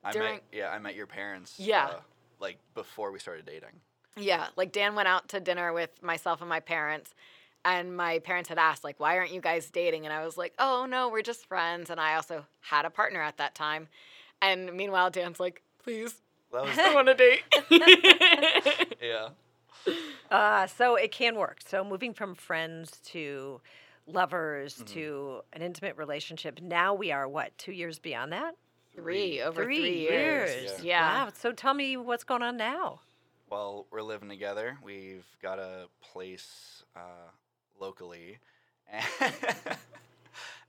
I 0.04 0.12
during 0.12 0.34
met, 0.36 0.44
yeah, 0.54 0.70
I 0.70 0.80
met 0.80 0.96
your 0.96 1.08
parents. 1.08 1.56
Yeah. 1.58 1.86
uh, 1.88 2.00
like 2.40 2.58
before 2.74 3.12
we 3.12 3.20
started 3.20 3.46
dating. 3.46 3.82
yeah, 4.16 4.48
like 4.56 4.72
Dan 4.72 4.96
went 4.96 5.08
out 5.08 5.28
to 5.30 5.40
dinner 5.40 5.74
with 5.74 6.02
myself 6.02 6.40
and 6.42 6.50
my 6.50 6.60
parents. 6.60 7.14
And 7.70 7.98
my 7.98 8.20
parents 8.20 8.48
had 8.48 8.58
asked, 8.58 8.86
like, 8.86 8.98
why 8.98 9.18
aren't 9.18 9.34
you 9.34 9.42
guys 9.42 9.70
dating? 9.70 10.06
And 10.06 10.14
I 10.14 10.24
was 10.24 10.38
like, 10.38 10.54
oh, 10.58 10.86
no, 10.90 11.10
we're 11.10 11.22
just 11.22 11.46
friends. 11.48 11.90
And 11.90 12.00
I 12.00 12.16
also 12.16 12.46
had 12.62 12.86
a 12.86 12.90
partner 12.90 13.22
at 13.22 13.36
that 13.38 13.56
time. 13.56 13.90
And 14.42 14.72
meanwhile, 14.74 15.10
Dan's 15.10 15.38
like, 15.40 15.62
please, 15.84 16.16
That 16.54 16.64
was 16.64 16.78
I 16.80 16.94
want 16.96 17.08
to 17.08 17.14
date. 17.14 17.44
yeah. 19.02 19.30
Uh, 20.32 20.68
so 20.68 20.96
it 20.96 21.12
can 21.12 21.36
work. 21.36 21.60
So 21.68 21.84
moving 21.84 22.14
from 22.14 22.36
friends 22.36 22.92
to 23.08 23.60
lovers 24.06 24.76
Mm-hmm. 24.76 24.94
to 24.94 25.42
an 25.52 25.62
intimate 25.62 25.98
relationship. 25.98 26.62
Now 26.62 26.94
we 26.94 27.12
are 27.12 27.28
what? 27.28 27.58
Two 27.58 27.74
years 27.74 28.00
beyond 28.00 28.32
that? 28.32 28.56
three 28.96 29.42
over 29.42 29.64
three, 29.64 29.78
Three 29.82 30.00
years. 30.00 30.50
years. 30.56 30.84
Yeah. 30.84 31.26
Wow. 31.26 31.32
So 31.36 31.52
tell 31.52 31.74
me 31.76 31.98
what's 31.98 32.24
going 32.24 32.42
on 32.42 32.58
now. 32.58 33.02
Well, 33.50 33.86
we're 33.92 34.02
living 34.02 34.28
together. 34.30 34.78
We've 34.84 35.26
got 35.42 35.60
a 35.60 35.86
place 36.02 36.84
uh, 36.96 37.30
locally, 37.80 38.38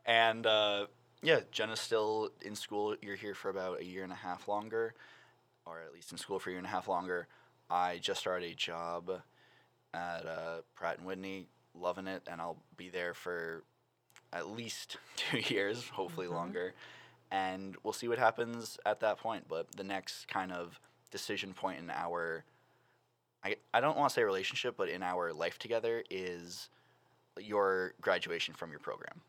and 0.06 0.46
uh, 0.46 0.86
yeah, 1.22 1.40
Jenna's 1.50 1.80
still 1.80 2.30
in 2.42 2.54
school. 2.54 2.96
You're 3.02 3.16
here 3.16 3.34
for 3.34 3.48
about 3.50 3.80
a 3.80 3.84
year 3.84 4.02
and 4.04 4.12
a 4.12 4.16
half 4.16 4.48
longer, 4.48 4.94
or 5.66 5.80
at 5.80 5.92
least 5.92 6.12
in 6.12 6.18
school 6.18 6.38
for 6.38 6.50
a 6.50 6.52
year 6.52 6.58
and 6.58 6.66
a 6.66 6.70
half 6.70 6.88
longer. 6.88 7.26
I 7.70 7.98
just 7.98 8.20
started 8.20 8.50
a 8.50 8.54
job 8.54 9.10
at 9.92 10.26
uh, 10.26 10.58
Pratt 10.74 10.98
and 10.98 11.06
Whitney, 11.06 11.46
loving 11.74 12.06
it, 12.06 12.22
and 12.30 12.40
I'll 12.40 12.58
be 12.76 12.88
there 12.88 13.14
for 13.14 13.62
at 14.32 14.48
least 14.48 14.96
two 15.16 15.38
years, 15.38 15.88
hopefully 15.88 16.26
Mhm. 16.26 16.32
longer. 16.34 16.74
And 17.30 17.76
we'll 17.82 17.92
see 17.92 18.08
what 18.08 18.18
happens 18.18 18.78
at 18.86 19.00
that 19.00 19.18
point. 19.18 19.46
But 19.48 19.70
the 19.76 19.84
next 19.84 20.28
kind 20.28 20.50
of 20.50 20.80
decision 21.10 21.52
point 21.52 21.78
in 21.78 21.90
our, 21.90 22.44
I, 23.44 23.56
I 23.74 23.80
don't 23.80 23.98
want 23.98 24.08
to 24.10 24.14
say 24.14 24.22
relationship, 24.24 24.76
but 24.78 24.88
in 24.88 25.02
our 25.02 25.34
life 25.34 25.58
together 25.58 26.02
is 26.08 26.70
your 27.40 27.94
graduation 28.00 28.54
from 28.54 28.70
your 28.70 28.80
program. 28.80 29.20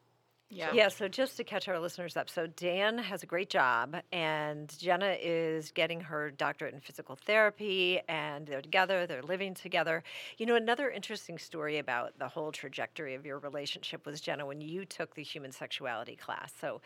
Yeah. 0.52 0.72
Yeah, 0.74 0.88
so 0.88 1.08
just 1.08 1.38
to 1.38 1.44
catch 1.44 1.68
our 1.68 1.80
listeners 1.80 2.18
up, 2.18 2.28
so 2.28 2.48
Dan 2.48 2.98
has 2.98 3.22
a 3.22 3.28
great 3.28 3.52
job, 3.52 3.96
and 4.12 4.74
Jenna 4.80 5.16
is 5.22 5.72
getting 5.72 6.02
her 6.02 6.32
doctorate 6.32 6.74
in 6.74 6.80
physical 6.80 7.16
therapy, 7.16 8.02
and 8.10 8.48
they're 8.48 8.62
together, 8.62 9.06
they're 9.06 9.22
living 9.22 9.54
together. 9.54 10.04
You 10.40 10.48
know, 10.48 10.56
another 10.56 10.90
interesting 10.90 11.38
story 11.38 11.78
about 11.78 12.18
the 12.18 12.28
whole 12.28 12.52
trajectory 12.52 13.14
of 13.14 13.28
your 13.28 13.38
relationship 13.38 14.08
was 14.08 14.22
Jenna 14.22 14.48
when 14.48 14.60
you 14.60 14.86
took 14.86 15.14
the 15.14 15.22
human 15.22 15.52
sexuality 15.52 16.16
class. 16.16 16.52
So 16.60 16.82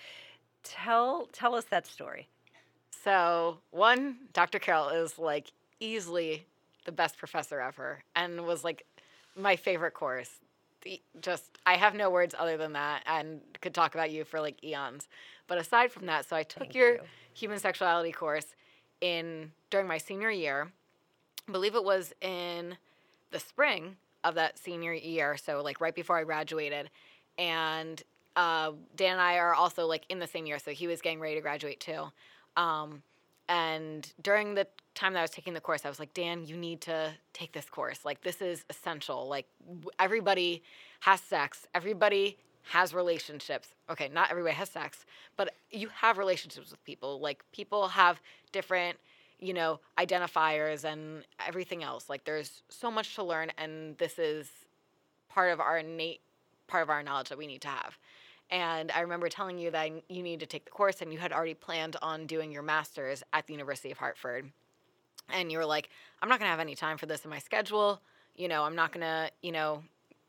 tell 0.64 1.30
tell 1.32 1.56
us 1.56 1.64
that 1.66 1.88
story. 1.88 2.28
So, 3.04 3.60
one, 3.72 4.18
Dr. 4.34 4.60
Carroll 4.60 4.90
is 4.90 5.18
like 5.18 5.52
easily 5.80 6.46
the 6.86 6.92
best 6.92 7.18
professor 7.18 7.62
ever 7.62 8.04
and 8.16 8.46
was 8.46 8.64
like 8.64 8.86
my 9.36 9.56
favorite 9.56 9.94
course. 9.94 10.30
Just, 11.22 11.58
I 11.66 11.76
have 11.76 11.96
no 11.96 12.10
words 12.10 12.36
other 12.38 12.58
than 12.58 12.74
that 12.74 13.04
and 13.06 13.42
could 13.62 13.74
talk 13.74 13.94
about 13.94 14.12
you 14.12 14.24
for 14.24 14.42
like 14.42 14.64
eons. 14.64 15.08
But 15.48 15.58
aside 15.58 15.92
from 15.92 16.06
that, 16.08 16.28
so 16.28 16.36
I 16.36 16.44
took 16.44 16.64
Thank 16.64 16.76
your 16.76 16.94
you. 16.96 17.02
human 17.34 17.60
sexuality 17.60 18.12
course 18.12 18.56
in 19.02 19.52
during 19.70 19.88
my 19.88 19.98
senior 19.98 20.32
year. 20.32 20.72
I 21.48 21.52
believe 21.52 21.76
it 21.76 21.84
was 21.84 22.14
in 22.22 22.78
the 23.32 23.40
spring 23.40 23.98
of 24.24 24.36
that 24.36 24.58
senior 24.58 24.94
year, 24.94 25.36
so 25.38 25.62
like 25.62 25.82
right 25.82 25.94
before 25.94 26.18
I 26.18 26.24
graduated. 26.24 26.90
And 27.38 28.02
uh, 28.36 28.72
Dan 28.96 29.14
and 29.14 29.22
I 29.22 29.38
are 29.38 29.54
also 29.54 29.86
like 29.86 30.06
in 30.10 30.20
the 30.20 30.28
same 30.28 30.46
year, 30.46 30.60
so 30.60 30.72
he 30.72 30.88
was 30.88 31.02
getting 31.02 31.20
ready 31.20 31.36
to 31.36 31.42
graduate 31.42 31.80
too. 31.80 32.06
Um, 32.56 33.04
and 33.50 34.12
during 34.22 34.56
the 34.56 34.68
time 34.96 35.14
that 35.14 35.20
I 35.20 35.24
was 35.24 35.32
taking 35.32 35.54
the 35.54 35.62
course, 35.62 35.86
I 35.86 35.90
was 35.90 36.00
like, 36.00 36.14
Dan, 36.14 36.46
you 36.46 36.56
need 36.56 36.82
to 36.82 37.12
take 37.34 37.52
this 37.52 37.66
course. 37.66 38.06
Like, 38.06 38.22
this 38.22 38.42
is 38.42 38.64
essential. 38.70 39.28
Like, 39.28 39.48
everybody 40.00 40.64
has 41.02 41.22
sex, 41.22 41.68
everybody 41.74 42.38
has 42.72 42.94
relationships. 42.94 43.70
Okay, 43.90 44.10
not 44.14 44.32
everybody 44.32 44.56
has 44.56 44.70
sex, 44.70 45.06
but 45.36 45.54
you 45.72 45.90
have 45.90 46.18
relationships 46.18 46.72
with 46.72 46.84
people. 46.86 47.20
Like, 47.20 47.44
people 47.52 47.90
have 47.90 48.22
different, 48.52 48.98
you 49.40 49.54
know, 49.54 49.80
identifiers 49.98 50.86
and 50.86 51.24
everything 51.46 51.84
else. 51.84 52.10
Like, 52.10 52.24
there's 52.24 52.64
so 52.70 52.90
much 52.90 53.16
to 53.16 53.24
learn, 53.24 53.52
and 53.58 53.98
this 53.98 54.18
is 54.18 54.50
part 55.28 55.52
of 55.52 55.60
our 55.60 55.80
innate 55.80 56.22
part 56.68 56.84
of 56.84 56.90
our 56.90 57.04
knowledge 57.04 57.30
that 57.30 57.38
we 57.38 57.46
need 57.46 57.62
to 57.62 57.68
have. 57.68 57.98
And 58.54 58.92
I 58.92 59.00
remember 59.00 59.30
telling 59.30 59.58
you 59.58 59.72
that 59.72 59.90
you 60.10 60.22
need 60.22 60.40
to 60.42 60.46
take 60.46 60.66
the 60.66 60.70
course, 60.72 61.02
and 61.02 61.12
you 61.12 61.18
had 61.18 61.34
already 61.34 61.56
planned 61.56 61.96
on 62.04 62.28
doing 62.28 62.52
your 62.52 62.62
master's 62.62 63.24
at 63.34 63.48
the 63.48 63.54
University 63.54 63.90
of 63.90 63.98
Hartford. 63.98 64.48
And 65.30 65.52
you 65.52 65.58
were 65.58 65.66
like, 65.66 65.90
I'm 66.22 66.30
not 66.30 66.38
going 66.38 66.46
to 66.46 66.52
have 66.52 66.60
any 66.60 66.76
time 66.76 67.00
for 67.00 67.08
this 67.08 67.24
in 67.24 67.32
my 67.32 67.40
schedule. 67.40 68.00
You 68.36 68.48
know, 68.48 68.64
I'm 68.64 68.76
not 68.76 68.92
going 68.92 69.02
to, 69.02 69.32
you 69.42 69.52
know, 69.52 69.82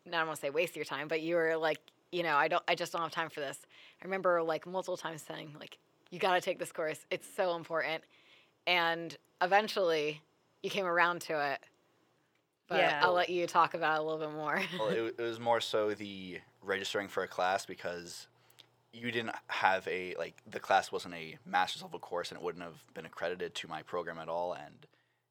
I 0.07 0.11
don't 0.11 0.27
want 0.27 0.37
to 0.39 0.41
say 0.41 0.49
waste 0.49 0.75
your 0.75 0.87
time, 0.87 1.07
but 1.07 1.21
you 1.21 1.35
were 1.35 1.55
like, 1.59 1.81
you 2.13 2.23
know, 2.23 2.35
I 2.35 2.49
don't, 2.49 2.63
I 2.67 2.75
just 2.75 2.93
don't 2.93 3.03
have 3.03 3.11
time 3.11 3.29
for 3.29 3.41
this. 3.41 3.59
I 4.01 4.05
remember 4.07 4.43
like 4.43 4.67
multiple 4.67 4.97
times 4.97 5.23
saying, 5.23 5.55
like, 5.61 5.77
you 6.11 6.19
got 6.19 6.33
to 6.35 6.41
take 6.41 6.59
this 6.59 6.73
course. 6.73 7.01
It's 7.11 7.27
so 7.37 7.57
important. 7.57 8.05
And 8.67 9.15
eventually 9.43 10.23
you 10.63 10.71
came 10.71 10.87
around 10.87 11.21
to 11.23 11.53
it. 11.53 11.61
But 12.69 12.79
Yeah. 12.79 13.01
I'll 13.03 13.13
let 13.13 13.29
you 13.29 13.47
talk 13.47 13.75
about 13.75 13.97
it 13.97 14.01
a 14.01 14.03
little 14.03 14.27
bit 14.27 14.35
more. 14.35 14.63
well, 14.79 14.89
it, 14.89 15.17
it 15.19 15.23
was 15.23 15.39
more 15.39 15.61
so 15.61 15.93
the 15.93 16.41
registering 16.65 17.09
for 17.09 17.23
a 17.23 17.29
class 17.29 17.67
because 17.67 18.27
you 18.93 19.11
didn't 19.11 19.35
have 19.49 19.87
a 19.89 20.15
like 20.19 20.41
the 20.49 20.61
class 20.61 20.93
wasn't 20.93 21.15
a 21.15 21.37
master's 21.45 21.83
level 21.83 21.99
course 21.99 22.31
and 22.31 22.39
it 22.39 22.45
wouldn't 22.45 22.63
have 22.63 22.85
been 22.95 23.07
accredited 23.07 23.55
to 23.55 23.69
my 23.69 23.83
program 23.83 24.19
at 24.19 24.29
all. 24.29 24.53
And 24.53 24.87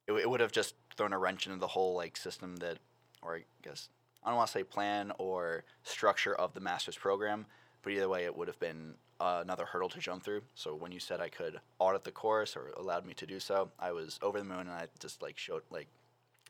it, 0.08 0.14
it 0.14 0.30
would 0.30 0.42
have 0.42 0.52
just 0.52 0.76
thrown 0.98 1.14
a 1.14 1.20
wrench 1.20 1.48
into 1.48 1.60
the 1.60 1.68
whole 1.68 1.96
like 1.96 2.18
system 2.18 2.58
that 2.58 2.80
or 3.22 3.38
I 3.38 3.44
guess 3.64 3.90
I 4.24 4.30
don't 4.30 4.38
want 4.38 4.48
to 4.48 4.54
say 4.54 4.64
plan 4.64 5.12
or 5.18 5.64
structure 5.84 6.36
of 6.36 6.54
the 6.54 6.60
master's 6.60 6.98
program 6.98 7.46
but 7.82 7.92
either 7.92 8.10
way 8.10 8.26
it 8.26 8.36
would 8.36 8.48
have 8.48 8.60
been 8.60 8.96
uh, 9.20 9.40
another 9.42 9.66
hurdle 9.66 9.90
to 9.90 10.00
jump 10.00 10.24
through. 10.24 10.42
So 10.56 10.76
when 10.76 10.92
you 10.92 11.00
said 11.00 11.22
I 11.22 11.30
could 11.30 11.60
audit 11.80 12.04
the 12.04 12.12
course 12.12 12.56
or 12.58 12.72
allowed 12.78 13.06
me 13.06 13.14
to 13.14 13.26
do 13.26 13.40
so 13.40 13.72
I 13.80 13.94
was 13.94 14.20
over 14.22 14.40
the 14.40 14.46
moon 14.46 14.62
and 14.62 14.72
I 14.72 14.88
just 15.00 15.22
like 15.22 15.38
showed 15.38 15.64
like 15.70 15.88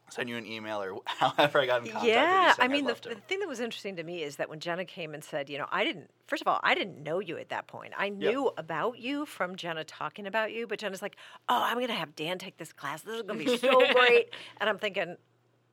send 0.10 0.30
you 0.30 0.38
an 0.38 0.46
email 0.46 0.82
or 0.82 1.02
however 1.06 1.60
I 1.60 1.66
got 1.66 1.82
in 1.82 1.92
contact 1.92 2.04
with 2.04 2.04
you 2.04 2.10
Yeah, 2.14 2.54
I 2.60 2.68
mean, 2.68 2.86
the, 2.86 2.94
the 2.94 3.16
thing 3.16 3.40
that 3.40 3.48
was 3.48 3.60
interesting 3.60 3.96
to 3.96 4.04
me 4.04 4.24
is 4.24 4.36
that 4.38 4.50
when 4.50 4.60
Jenna 4.60 4.86
came 4.86 5.14
and 5.14 5.24
said, 5.24 5.50
you 5.50 5.58
know, 5.58 5.68
I 5.72 5.84
didn't, 5.84 6.10
first 6.28 6.42
of 6.42 6.48
all, 6.48 6.60
I 6.64 6.76
didn't 6.76 7.02
know 7.04 7.20
you 7.20 7.38
at 7.38 7.50
that 7.50 7.68
point. 7.68 7.94
I 7.98 8.10
knew 8.10 8.52
about 8.58 9.00
you 9.00 9.26
from 9.26 9.56
Jenna 9.56 9.84
talking 9.84 10.28
about 10.28 10.52
you, 10.52 10.68
but 10.68 10.80
Jenna's 10.80 11.02
like, 11.02 11.16
oh, 11.50 11.62
I'm 11.64 11.76
going 11.76 11.88
to 11.88 11.94
have 11.94 12.16
Dan 12.16 12.38
take 12.38 12.58
this 12.58 12.74
class. 12.74 13.02
This 13.02 13.16
is 13.16 13.22
going 13.24 13.40
to 13.40 13.46
be 13.46 13.58
so 13.58 13.80
great. 13.94 14.34
And 14.60 14.70
I'm 14.70 14.78
thinking, 14.78 15.18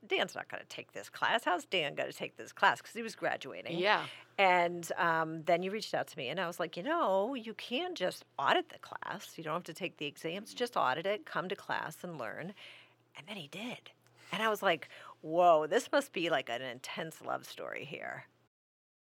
Dan's 0.07 0.35
not 0.35 0.49
going 0.49 0.63
to 0.63 0.69
take 0.69 0.93
this 0.93 1.09
class. 1.09 1.45
How's 1.45 1.65
Dan 1.67 1.95
going 1.95 2.11
to 2.11 2.17
take 2.17 2.37
this 2.37 2.53
class? 2.53 2.79
Because 2.81 2.95
he 2.95 3.03
was 3.03 3.15
graduating. 3.15 3.79
yeah. 3.79 4.05
And 4.39 4.91
um, 4.97 5.43
then 5.43 5.63
you 5.63 5.71
reached 5.71 5.93
out 5.93 6.07
to 6.09 6.17
me, 6.17 6.29
and 6.29 6.41
I 6.41 6.47
was 6.47 6.59
like, 6.59 6.75
you 6.75 6.83
know, 6.83 7.35
you 7.35 7.53
can 7.53 7.95
just 7.95 8.25
audit 8.39 8.71
the 8.71 8.79
class. 8.79 9.35
You 9.37 9.45
don't 9.45 9.53
have 9.53 9.65
to 9.65 9.75
take 9.75 9.99
the 9.99 10.07
exams, 10.07 10.55
just 10.55 10.79
audit 10.79 11.05
it, 11.05 11.27
come 11.27 11.49
to 11.51 11.55
class 11.55 11.99
and 12.03 12.17
learn. 12.19 12.55
And 13.19 13.27
then 13.29 13.37
he 13.37 13.49
did. 13.49 13.91
And 14.33 14.43
I 14.43 14.49
was 14.49 14.63
like, 14.63 14.89
whoa, 15.21 15.67
this 15.67 15.91
must 15.93 16.13
be 16.13 16.31
like 16.31 16.49
an 16.49 16.63
intense 16.63 17.21
love 17.23 17.45
story 17.45 17.85
here. 17.85 18.25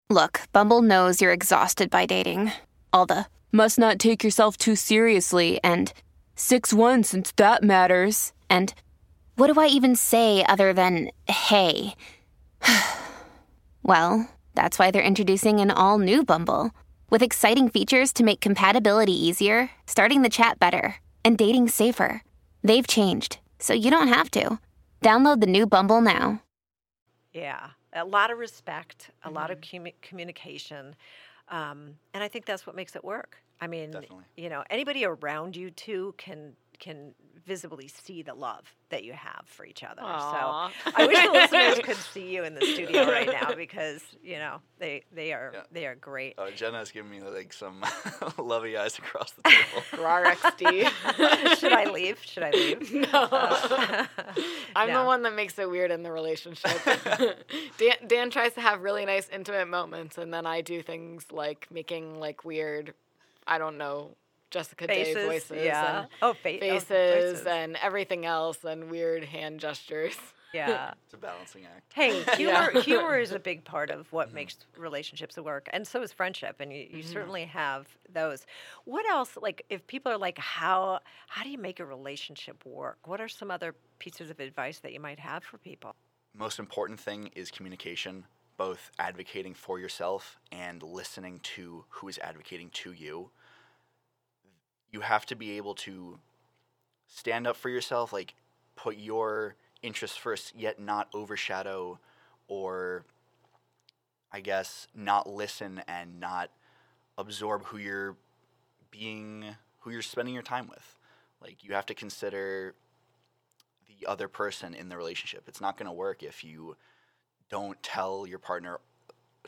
Look, 0.08 0.42
Bumble 0.52 0.82
knows 0.82 1.20
you're 1.20 1.32
exhausted 1.32 1.90
by 1.90 2.06
dating. 2.06 2.52
All 2.92 3.06
the 3.06 3.26
must 3.52 3.78
not 3.78 3.98
take 3.98 4.24
yourself 4.24 4.56
too 4.56 4.76
seriously 4.76 5.60
and 5.62 5.92
6 6.34 6.72
1 6.72 7.04
since 7.04 7.32
that 7.32 7.62
matters. 7.62 8.32
And 8.48 8.74
what 9.36 9.52
do 9.52 9.60
I 9.60 9.66
even 9.66 9.94
say 9.94 10.44
other 10.44 10.72
than 10.72 11.10
hey? 11.28 11.94
well, 13.82 14.28
that's 14.54 14.78
why 14.78 14.90
they're 14.90 15.02
introducing 15.02 15.60
an 15.60 15.70
all 15.70 15.98
new 15.98 16.24
Bumble 16.24 16.72
with 17.08 17.22
exciting 17.22 17.68
features 17.68 18.12
to 18.14 18.24
make 18.24 18.40
compatibility 18.40 19.12
easier, 19.12 19.70
starting 19.86 20.22
the 20.22 20.28
chat 20.28 20.58
better, 20.58 20.96
and 21.24 21.36
dating 21.36 21.68
safer. 21.68 22.22
They've 22.62 22.86
changed, 22.86 23.38
so 23.58 23.74
you 23.74 23.90
don't 23.90 24.08
have 24.08 24.30
to. 24.32 24.58
Download 25.02 25.40
the 25.40 25.46
new 25.46 25.66
Bumble 25.66 26.00
now. 26.00 26.42
Yeah, 27.32 27.68
a 27.92 28.04
lot 28.04 28.30
of 28.30 28.38
respect, 28.38 29.10
a 29.24 29.30
lot 29.30 29.50
of 29.50 29.60
commu- 29.60 29.94
communication. 30.02 30.94
Um, 31.48 31.96
and 32.12 32.22
I 32.22 32.28
think 32.28 32.44
that's 32.44 32.66
what 32.66 32.76
makes 32.76 32.96
it 32.96 33.04
work. 33.04 33.38
I 33.60 33.66
mean, 33.66 33.90
Definitely. 33.92 34.24
you 34.36 34.48
know, 34.48 34.64
anybody 34.70 35.04
around 35.04 35.56
you 35.56 35.70
too 35.70 36.14
can 36.16 36.54
can 36.80 37.14
visibly 37.46 37.88
see 37.88 38.22
the 38.22 38.34
love 38.34 38.64
that 38.90 39.02
you 39.02 39.12
have 39.12 39.42
for 39.46 39.64
each 39.64 39.82
other. 39.82 40.02
Aw. 40.02 40.70
So 40.84 40.92
I 40.94 41.06
wish 41.06 41.24
the 41.24 41.32
listeners 41.32 41.78
could 41.84 41.96
see 42.12 42.34
you 42.34 42.44
in 42.44 42.54
the 42.54 42.60
studio 42.60 43.06
right 43.10 43.26
now 43.30 43.54
because 43.56 44.02
you 44.22 44.36
know 44.36 44.60
they 44.78 45.02
they 45.12 45.32
are 45.32 45.50
Yeah. 45.54 45.62
they 45.72 45.86
are 45.86 45.94
great. 45.94 46.34
Oh, 46.38 46.50
Jenna's 46.50 46.90
giving 46.90 47.10
me 47.10 47.20
like 47.22 47.52
some 47.52 47.82
lovey 48.38 48.76
eyes 48.76 48.98
across 48.98 49.30
the 49.32 49.42
table. 49.42 49.82
RXD. 50.04 51.58
Should 51.58 51.72
I 51.72 51.84
leave? 51.90 52.18
Should 52.24 52.42
I 52.42 52.50
leave? 52.50 52.92
No. 52.92 53.08
Uh, 53.12 54.06
I'm 54.76 54.88
no. 54.88 55.00
the 55.00 55.06
one 55.06 55.22
that 55.22 55.34
makes 55.34 55.58
it 55.58 55.68
weird 55.70 55.90
in 55.90 56.02
the 56.02 56.12
relationship. 56.12 56.72
Dan, 57.78 57.94
Dan 58.06 58.30
tries 58.30 58.54
to 58.54 58.60
have 58.60 58.82
really 58.82 59.04
nice 59.04 59.28
intimate 59.28 59.68
moments, 59.68 60.18
and 60.18 60.32
then 60.32 60.46
I 60.46 60.60
do 60.60 60.82
things 60.82 61.26
like 61.32 61.66
making 61.70 62.20
like 62.20 62.44
weird, 62.44 62.94
I 63.46 63.58
don't 63.58 63.78
know, 63.78 64.16
Jessica 64.50 64.86
faces, 64.86 65.14
Day 65.14 65.26
voices 65.26 65.64
yeah. 65.64 66.00
and 66.00 66.08
oh, 66.22 66.32
fa- 66.34 66.56
oh, 66.56 66.58
faces 66.58 66.88
voices. 66.88 67.46
and 67.46 67.76
everything 67.82 68.26
else 68.26 68.64
and 68.64 68.90
weird 68.90 69.24
hand 69.24 69.60
gestures. 69.60 70.16
yeah. 70.52 70.94
It's 71.04 71.14
a 71.14 71.16
balancing 71.16 71.64
act. 71.64 71.92
Hey, 71.92 72.22
Yeah. 72.38 72.70
humor 72.70 72.80
humor 72.80 73.18
is 73.18 73.32
a 73.32 73.38
big 73.38 73.64
part 73.64 73.90
of 73.90 74.12
what 74.12 74.28
mm-hmm. 74.28 74.36
makes 74.36 74.58
relationships 74.76 75.36
work, 75.36 75.68
and 75.72 75.86
so 75.86 76.02
is 76.02 76.12
friendship. 76.12 76.56
And 76.60 76.72
you, 76.72 76.80
you 76.80 76.86
mm-hmm. 77.02 77.12
certainly 77.12 77.44
have 77.44 77.86
those. 78.12 78.46
What 78.84 79.06
else? 79.06 79.36
Like, 79.40 79.64
if 79.70 79.86
people 79.86 80.10
are 80.12 80.18
like, 80.18 80.38
how 80.38 81.00
how 81.28 81.42
do 81.44 81.50
you 81.50 81.58
make 81.58 81.80
a 81.80 81.84
relationship 81.84 82.64
work? 82.64 82.98
What 83.06 83.20
are 83.20 83.28
some 83.28 83.50
other 83.50 83.74
pieces 83.98 84.30
of 84.30 84.40
advice 84.40 84.80
that 84.80 84.92
you 84.92 85.00
might 85.00 85.20
have 85.20 85.44
for 85.44 85.58
people? 85.58 85.94
Most 86.34 86.58
important 86.58 87.00
thing 87.00 87.30
is 87.34 87.50
communication, 87.50 88.24
both 88.56 88.90
advocating 88.98 89.54
for 89.54 89.78
yourself 89.80 90.38
and 90.52 90.82
listening 90.82 91.40
to 91.42 91.84
who 91.88 92.08
is 92.08 92.18
advocating 92.18 92.70
to 92.70 92.92
you. 92.92 93.30
You 94.90 95.00
have 95.00 95.26
to 95.26 95.34
be 95.34 95.56
able 95.56 95.74
to 95.76 96.18
stand 97.06 97.46
up 97.46 97.56
for 97.56 97.68
yourself, 97.68 98.12
like 98.12 98.34
put 98.76 98.96
your 98.96 99.56
interests 99.82 100.16
first, 100.16 100.54
yet 100.56 100.80
not 100.80 101.08
overshadow 101.14 101.98
or 102.48 103.04
I 104.32 104.40
guess 104.40 104.86
not 104.94 105.28
listen 105.28 105.82
and 105.88 106.20
not 106.20 106.50
absorb 107.18 107.64
who 107.64 107.78
you're 107.78 108.16
being 108.90 109.44
who 109.80 109.90
you're 109.90 110.02
spending 110.02 110.34
your 110.34 110.42
time 110.42 110.68
with. 110.68 110.98
Like 111.40 111.64
you 111.64 111.74
have 111.74 111.86
to 111.86 111.94
consider 111.94 112.74
the 113.88 114.06
other 114.06 114.28
person 114.28 114.74
in 114.74 114.88
the 114.88 114.96
relationship. 114.96 115.44
It's 115.46 115.60
not 115.60 115.76
going 115.76 115.86
to 115.86 115.92
work 115.92 116.22
if 116.22 116.44
you 116.44 116.76
don't 117.48 117.82
tell 117.82 118.26
your 118.26 118.38
partner 118.38 118.78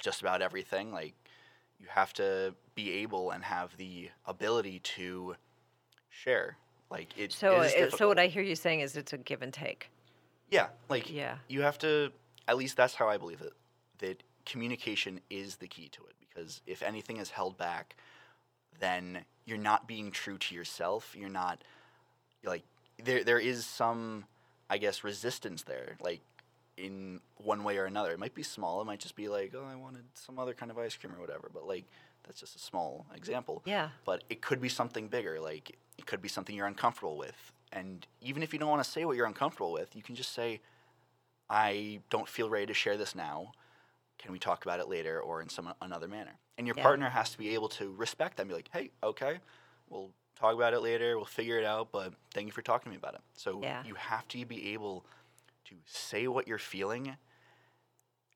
just 0.00 0.20
about 0.20 0.42
everything. 0.42 0.92
Like 0.92 1.14
you 1.82 1.88
have 1.90 2.12
to 2.14 2.54
be 2.74 2.92
able 2.92 3.32
and 3.32 3.42
have 3.42 3.76
the 3.76 4.08
ability 4.24 4.78
to 4.78 5.34
share. 6.08 6.56
Like 6.90 7.08
it. 7.18 7.32
So, 7.32 7.62
it 7.62 7.92
so 7.96 8.08
what. 8.08 8.18
I 8.18 8.28
hear 8.28 8.42
you 8.42 8.54
saying 8.54 8.80
is 8.80 8.96
it's 8.96 9.12
a 9.12 9.18
give 9.18 9.42
and 9.42 9.52
take. 9.52 9.90
Yeah, 10.50 10.68
like 10.88 11.10
Yeah. 11.10 11.36
you 11.48 11.62
have 11.62 11.78
to. 11.78 12.12
At 12.46 12.56
least 12.56 12.76
that's 12.76 12.94
how 12.94 13.08
I 13.08 13.16
believe 13.16 13.40
it. 13.40 13.54
That 13.98 14.22
communication 14.44 15.20
is 15.30 15.56
the 15.56 15.66
key 15.66 15.88
to 15.88 16.02
it 16.04 16.14
because 16.20 16.60
if 16.66 16.82
anything 16.82 17.16
is 17.16 17.30
held 17.30 17.56
back, 17.56 17.96
then 18.78 19.24
you're 19.46 19.58
not 19.58 19.88
being 19.88 20.10
true 20.10 20.38
to 20.38 20.54
yourself. 20.54 21.14
You're 21.18 21.30
not 21.30 21.64
like 22.44 22.62
there. 23.02 23.24
There 23.24 23.38
is 23.38 23.64
some, 23.64 24.26
I 24.68 24.76
guess, 24.78 25.02
resistance 25.02 25.62
there. 25.62 25.96
Like 26.00 26.20
in 26.82 27.20
one 27.36 27.62
way 27.64 27.78
or 27.78 27.84
another. 27.86 28.12
It 28.12 28.18
might 28.18 28.34
be 28.34 28.42
small. 28.42 28.80
It 28.80 28.84
might 28.84 28.98
just 29.00 29.14
be 29.16 29.28
like, 29.28 29.54
oh, 29.56 29.64
I 29.64 29.76
wanted 29.76 30.04
some 30.14 30.38
other 30.38 30.52
kind 30.54 30.70
of 30.70 30.78
ice 30.78 30.96
cream 30.96 31.14
or 31.14 31.20
whatever. 31.20 31.50
But 31.52 31.66
like 31.66 31.84
that's 32.24 32.38
just 32.40 32.54
a 32.54 32.58
small 32.60 33.04
example 33.16 33.62
Yeah. 33.64 33.88
but 34.04 34.22
it 34.30 34.40
could 34.42 34.60
be 34.60 34.68
something 34.68 35.08
bigger 35.08 35.40
like 35.40 35.76
it 35.98 36.06
could 36.06 36.22
be 36.22 36.28
something 36.28 36.54
you're 36.54 36.68
uncomfortable 36.68 37.16
with 37.16 37.50
and 37.72 38.06
even 38.20 38.44
if 38.44 38.52
you 38.52 38.60
don't 38.60 38.68
want 38.68 38.80
to 38.84 38.88
say 38.88 39.04
what 39.04 39.16
you're 39.16 39.26
uncomfortable 39.26 39.72
with 39.72 39.96
you 39.96 40.04
can 40.04 40.14
just 40.14 40.32
say 40.32 40.60
i 41.50 41.98
don't 42.10 42.28
feel 42.28 42.48
ready 42.48 42.66
to 42.66 42.74
share 42.74 42.96
this 42.96 43.16
now 43.16 43.50
can 44.18 44.30
we 44.30 44.38
talk 44.38 44.64
about 44.64 44.78
it 44.78 44.88
later 44.88 45.20
or 45.20 45.42
in 45.42 45.48
some 45.48 45.74
another 45.82 46.06
manner 46.06 46.30
and 46.58 46.66
your 46.68 46.76
Yeah. 46.76 46.84
partner 46.84 47.08
has 47.10 47.30
to 47.30 47.38
be 47.38 47.54
able 47.54 47.68
to 47.70 47.92
respect 47.92 48.36
that 48.36 48.42
and 48.42 48.48
be 48.48 48.54
like 48.54 48.70
hey 48.72 48.90
okay 49.02 49.40
we'll 49.90 50.12
talk 50.38 50.54
about 50.54 50.72
it 50.72 50.80
later 50.80 51.16
we'll 51.16 51.24
figure 51.24 51.58
it 51.58 51.64
out 51.64 51.90
but 51.90 52.14
thank 52.32 52.46
you 52.46 52.52
for 52.52 52.62
talking 52.62 52.84
to 52.84 52.90
me 52.90 52.96
about 52.96 53.14
it 53.14 53.20
so 53.36 53.60
Yeah. 53.62 53.82
you 53.84 53.94
have 53.96 54.28
to 54.28 54.46
be 54.46 54.72
able 54.74 55.04
to 55.66 55.76
say 55.86 56.26
what 56.28 56.46
you're 56.48 56.58
feeling 56.58 57.16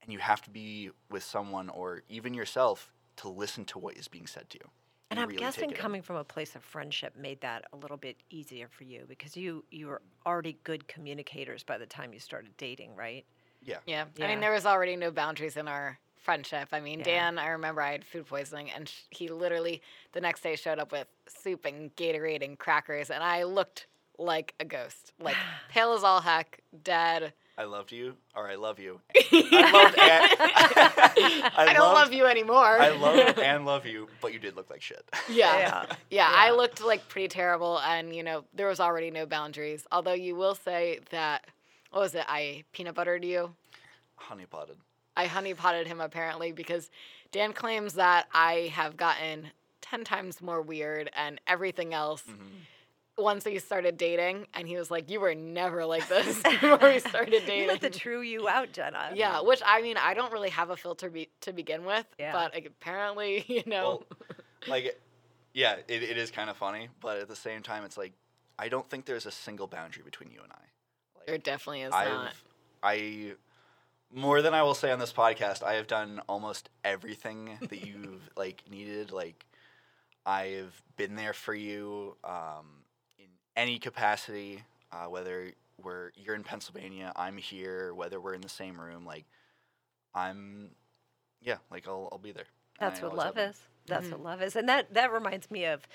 and 0.03 0.13
you 0.13 0.19
have 0.19 0.43
to 0.43 0.51
be 0.51 0.91
with 1.11 1.23
someone 1.23 1.69
or 1.71 2.03
even 2.09 2.35
yourself 2.35 2.93
to 3.17 3.29
listen 3.29 3.65
to 3.67 3.79
what 3.79 3.97
is 3.97 4.09
being 4.09 4.27
said 4.27 4.49
to 4.51 4.59
you 4.59 4.71
And 5.11 5.19
and 5.19 5.21
I'm 5.21 5.29
really 5.29 5.39
guessing 5.41 5.71
it 5.71 5.77
in. 5.77 5.77
coming 5.83 6.03
from 6.03 6.17
a 6.17 6.25
place 6.25 6.55
of 6.57 6.63
friendship 6.63 7.17
made 7.17 7.41
that 7.41 7.65
a 7.73 7.77
little 7.77 7.97
bit 7.97 8.17
easier 8.31 8.69
for 8.69 8.85
you 8.85 9.05
because 9.09 9.37
you 9.37 9.65
you 9.71 9.87
were 9.89 10.03
already 10.25 10.59
good 10.65 10.87
communicators 10.89 11.63
by 11.63 11.79
the 11.79 11.87
time 11.87 12.13
you 12.13 12.21
started 12.21 12.57
dating, 12.57 12.95
right? 12.97 13.25
Yeah. 13.63 13.79
Yeah. 13.87 14.05
I 14.23 14.27
mean, 14.29 14.41
there 14.41 14.53
was 14.53 14.67
already 14.67 14.95
no 14.97 15.11
boundaries 15.11 15.57
in 15.57 15.67
our 15.67 15.99
friendship. 16.19 16.69
I 16.73 16.81
mean, 16.81 17.01
Yeah. 17.01 17.05
Dan, 17.05 17.39
I 17.39 17.49
remember 17.49 17.81
I 17.81 17.93
had 17.93 18.05
food 18.05 18.27
poisoning, 18.27 18.71
and 18.71 18.89
sh- 18.89 19.03
he 19.11 19.29
literally 19.29 19.81
the 20.13 20.21
next 20.21 20.43
day 20.43 20.57
showed 20.57 20.79
up 20.79 20.93
with 20.93 21.09
soup 21.27 21.65
and 21.65 21.95
Gatorade 21.97 22.45
and 22.45 22.59
crackers, 22.59 23.11
and 23.11 23.23
I 23.25 23.43
looked 23.45 23.87
like 24.19 24.55
a 24.61 24.65
ghost, 24.65 25.13
like 25.21 25.37
pale 25.69 25.93
as 25.93 26.05
all 26.05 26.21
heck, 26.21 26.61
dead. 26.83 27.33
I 27.59 27.65
loved 27.65 27.91
you, 27.91 28.15
or 28.35 28.51
I 28.51 28.57
love 28.57 28.79
you. 28.79 29.01
I 29.33 29.71
loved 29.73 29.99
and, 29.99 31.53
I, 31.57 31.73
don't 31.73 31.95
loved- 31.95 31.95
love 31.95 32.13
you 32.13 32.27
anymore. 32.27 32.79
I 32.79 32.91
love 32.91 33.39
and 33.43 33.65
love 33.65 33.87
you, 33.87 34.09
but 34.21 34.35
you 34.35 34.39
did 34.39 34.57
look 34.57 34.69
like 34.69 34.83
shit. 34.83 35.09
Yeah. 35.29 35.59
Yeah. 35.59 35.97
yeah. 36.11 36.31
I 36.31 36.51
looked 36.51 36.85
like 36.85 37.09
pretty 37.09 37.29
terrible, 37.29 37.81
and 37.81 38.15
you 38.15 38.23
know 38.23 38.45
there 38.53 38.69
was 38.69 38.79
already 38.79 39.11
no 39.11 39.25
boundaries. 39.25 39.87
Although 39.91 40.13
you 40.13 40.35
will 40.37 40.55
say 40.55 41.01
that, 41.11 41.47
what 41.91 42.01
was 42.01 42.15
it? 42.15 42.25
I 42.29 42.65
peanut 42.73 42.95
buttered 42.95 43.25
you. 43.25 43.55
Honey 44.17 44.45
potted. 44.45 44.77
I 45.17 45.25
honey 45.27 45.55
potted 45.55 45.87
him 45.87 46.01
apparently 46.01 46.53
because 46.53 46.91
Dan 47.33 47.55
claims 47.55 47.95
that 47.95 48.27
I 48.35 48.71
have 48.75 48.99
gotten 48.99 49.51
ten 49.81 50.05
times 50.05 50.43
more 50.43 50.61
weird 50.61 51.11
and 51.17 51.41
everything 51.47 51.95
else 51.95 52.23
mm-hmm. 52.23 52.43
Once 53.19 53.45
we 53.45 53.59
started 53.59 53.97
dating, 53.97 54.47
and 54.55 54.69
he 54.69 54.77
was 54.77 54.91
like, 54.91 55.11
"You 55.11 55.21
were 55.21 55.35
never 55.35 55.85
like 55.85 56.07
this 56.15 56.43
before 56.43 56.79
we 56.83 56.99
started 57.01 57.33
You 57.35 57.41
dating." 57.47 57.69
let 57.69 57.81
the 57.81 57.91
true 57.91 58.21
you 58.21 58.49
out, 58.49 58.73
Jenna. 58.73 59.11
yeah, 59.15 59.41
which 59.41 59.63
I 59.65 59.83
mean, 59.83 59.97
I 59.97 60.15
don't 60.15 60.33
really 60.33 60.51
have 60.51 60.71
a 60.71 60.77
filter 60.77 61.09
be- 61.11 61.31
to 61.43 61.53
begin 61.53 61.85
with, 61.85 62.07
Yeah. 62.19 62.33
but 62.33 62.55
like, 62.55 62.67
apparently, 62.67 63.45
you 63.49 63.63
know, 63.67 64.03
Well, 64.09 64.19
like, 64.69 65.01
yeah, 65.55 65.77
it, 65.89 66.03
it 66.03 66.19
is 66.19 66.31
kind 66.31 66.51
of 66.51 66.57
funny, 66.57 66.89
but 67.01 67.19
at 67.19 67.29
the 67.29 67.37
same 67.37 67.63
time, 67.63 67.85
it's 67.85 67.97
like 67.97 68.13
I 68.59 68.69
don't 68.69 68.89
think 68.89 69.05
there's 69.05 69.27
a 69.27 69.31
single 69.31 69.67
boundary 69.67 70.03
between 70.03 70.31
you 70.31 70.41
and 70.43 70.53
I. 70.53 71.19
Like, 71.19 71.27
there 71.27 71.39
definitely 71.39 71.83
is 71.83 71.93
I've, 71.93 72.09
not. 72.09 72.33
I, 72.83 73.33
more 74.13 74.41
than 74.41 74.55
I 74.55 74.63
will 74.63 74.75
say 74.75 74.91
on 74.93 74.99
this 74.99 75.13
podcast, 75.13 75.63
I 75.63 75.75
have 75.75 75.87
done 75.87 76.21
almost 76.29 76.69
everything 76.85 77.59
that 77.61 77.85
you've 77.87 78.31
like 78.37 78.63
needed. 78.71 79.13
Like, 79.13 79.45
I've 80.25 80.81
been 80.97 81.17
there 81.17 81.33
for 81.33 81.55
you 81.55 82.17
um, 82.25 82.67
in 82.85 82.86
any 83.57 83.79
capacity, 83.79 84.63
uh, 84.93 85.07
whether 85.07 85.53
we're 85.83 86.11
you're 86.17 86.35
in 86.35 86.45
Pennsylvania, 86.45 87.13
I'm 87.17 87.37
here, 87.37 87.95
whether 87.95 88.21
we're 88.21 88.35
in 88.35 88.41
the 88.43 88.49
same 88.49 88.81
room. 88.81 89.05
Like, 89.05 89.25
I'm, 90.15 90.71
yeah, 91.43 91.57
like 91.71 91.87
I'll 91.89 92.09
I'll 92.13 92.19
be 92.19 92.33
there. 92.33 92.47
That's 92.81 93.01
what 93.03 93.15
love 93.17 93.27
have 93.27 93.35
been. 93.35 93.51
is. 93.51 93.61
That's 93.87 94.07
Mhm. 94.09 94.13
what 94.13 94.23
love 94.23 94.43
is. 94.43 94.57
And 94.57 94.69
that 94.69 94.93
that 94.95 95.13
reminds 95.13 95.51
me 95.51 95.65
of 95.67 95.87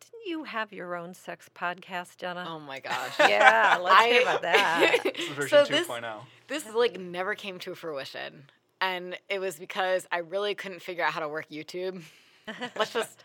didn't 0.00 0.26
you 0.26 0.44
have 0.44 0.72
your 0.72 0.94
own 0.96 1.14
sex 1.14 1.48
podcast, 1.54 2.16
Jenna? 2.16 2.46
Oh 2.48 2.58
my 2.60 2.80
gosh. 2.90 3.18
Yeah, 3.18 3.78
let's 3.82 4.04
hear 4.06 4.22
about 4.22 4.42
that. 4.42 4.98
This 5.04 5.18
is 5.28 5.28
version 5.34 5.66
so 5.66 5.72
2.0. 5.84 6.20
this, 6.48 6.62
this 6.64 6.74
like 6.74 6.98
never 6.98 7.34
came 7.34 7.58
to 7.60 7.74
fruition. 7.74 8.44
And 8.80 9.18
it 9.28 9.40
was 9.40 9.56
because 9.56 10.06
I 10.10 10.18
really 10.18 10.54
couldn't 10.54 10.80
figure 10.80 11.04
out 11.04 11.12
how 11.12 11.20
to 11.20 11.28
work 11.28 11.48
YouTube. 11.50 12.02
Let's 12.76 12.92
just 12.94 13.22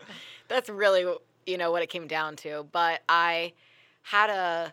that's 0.48 0.68
really 0.68 1.06
you 1.46 1.56
know 1.56 1.70
what 1.70 1.82
it 1.82 1.88
came 1.88 2.06
down 2.06 2.36
to. 2.36 2.66
But 2.72 3.00
I 3.08 3.52
had 4.06 4.30
a 4.30 4.72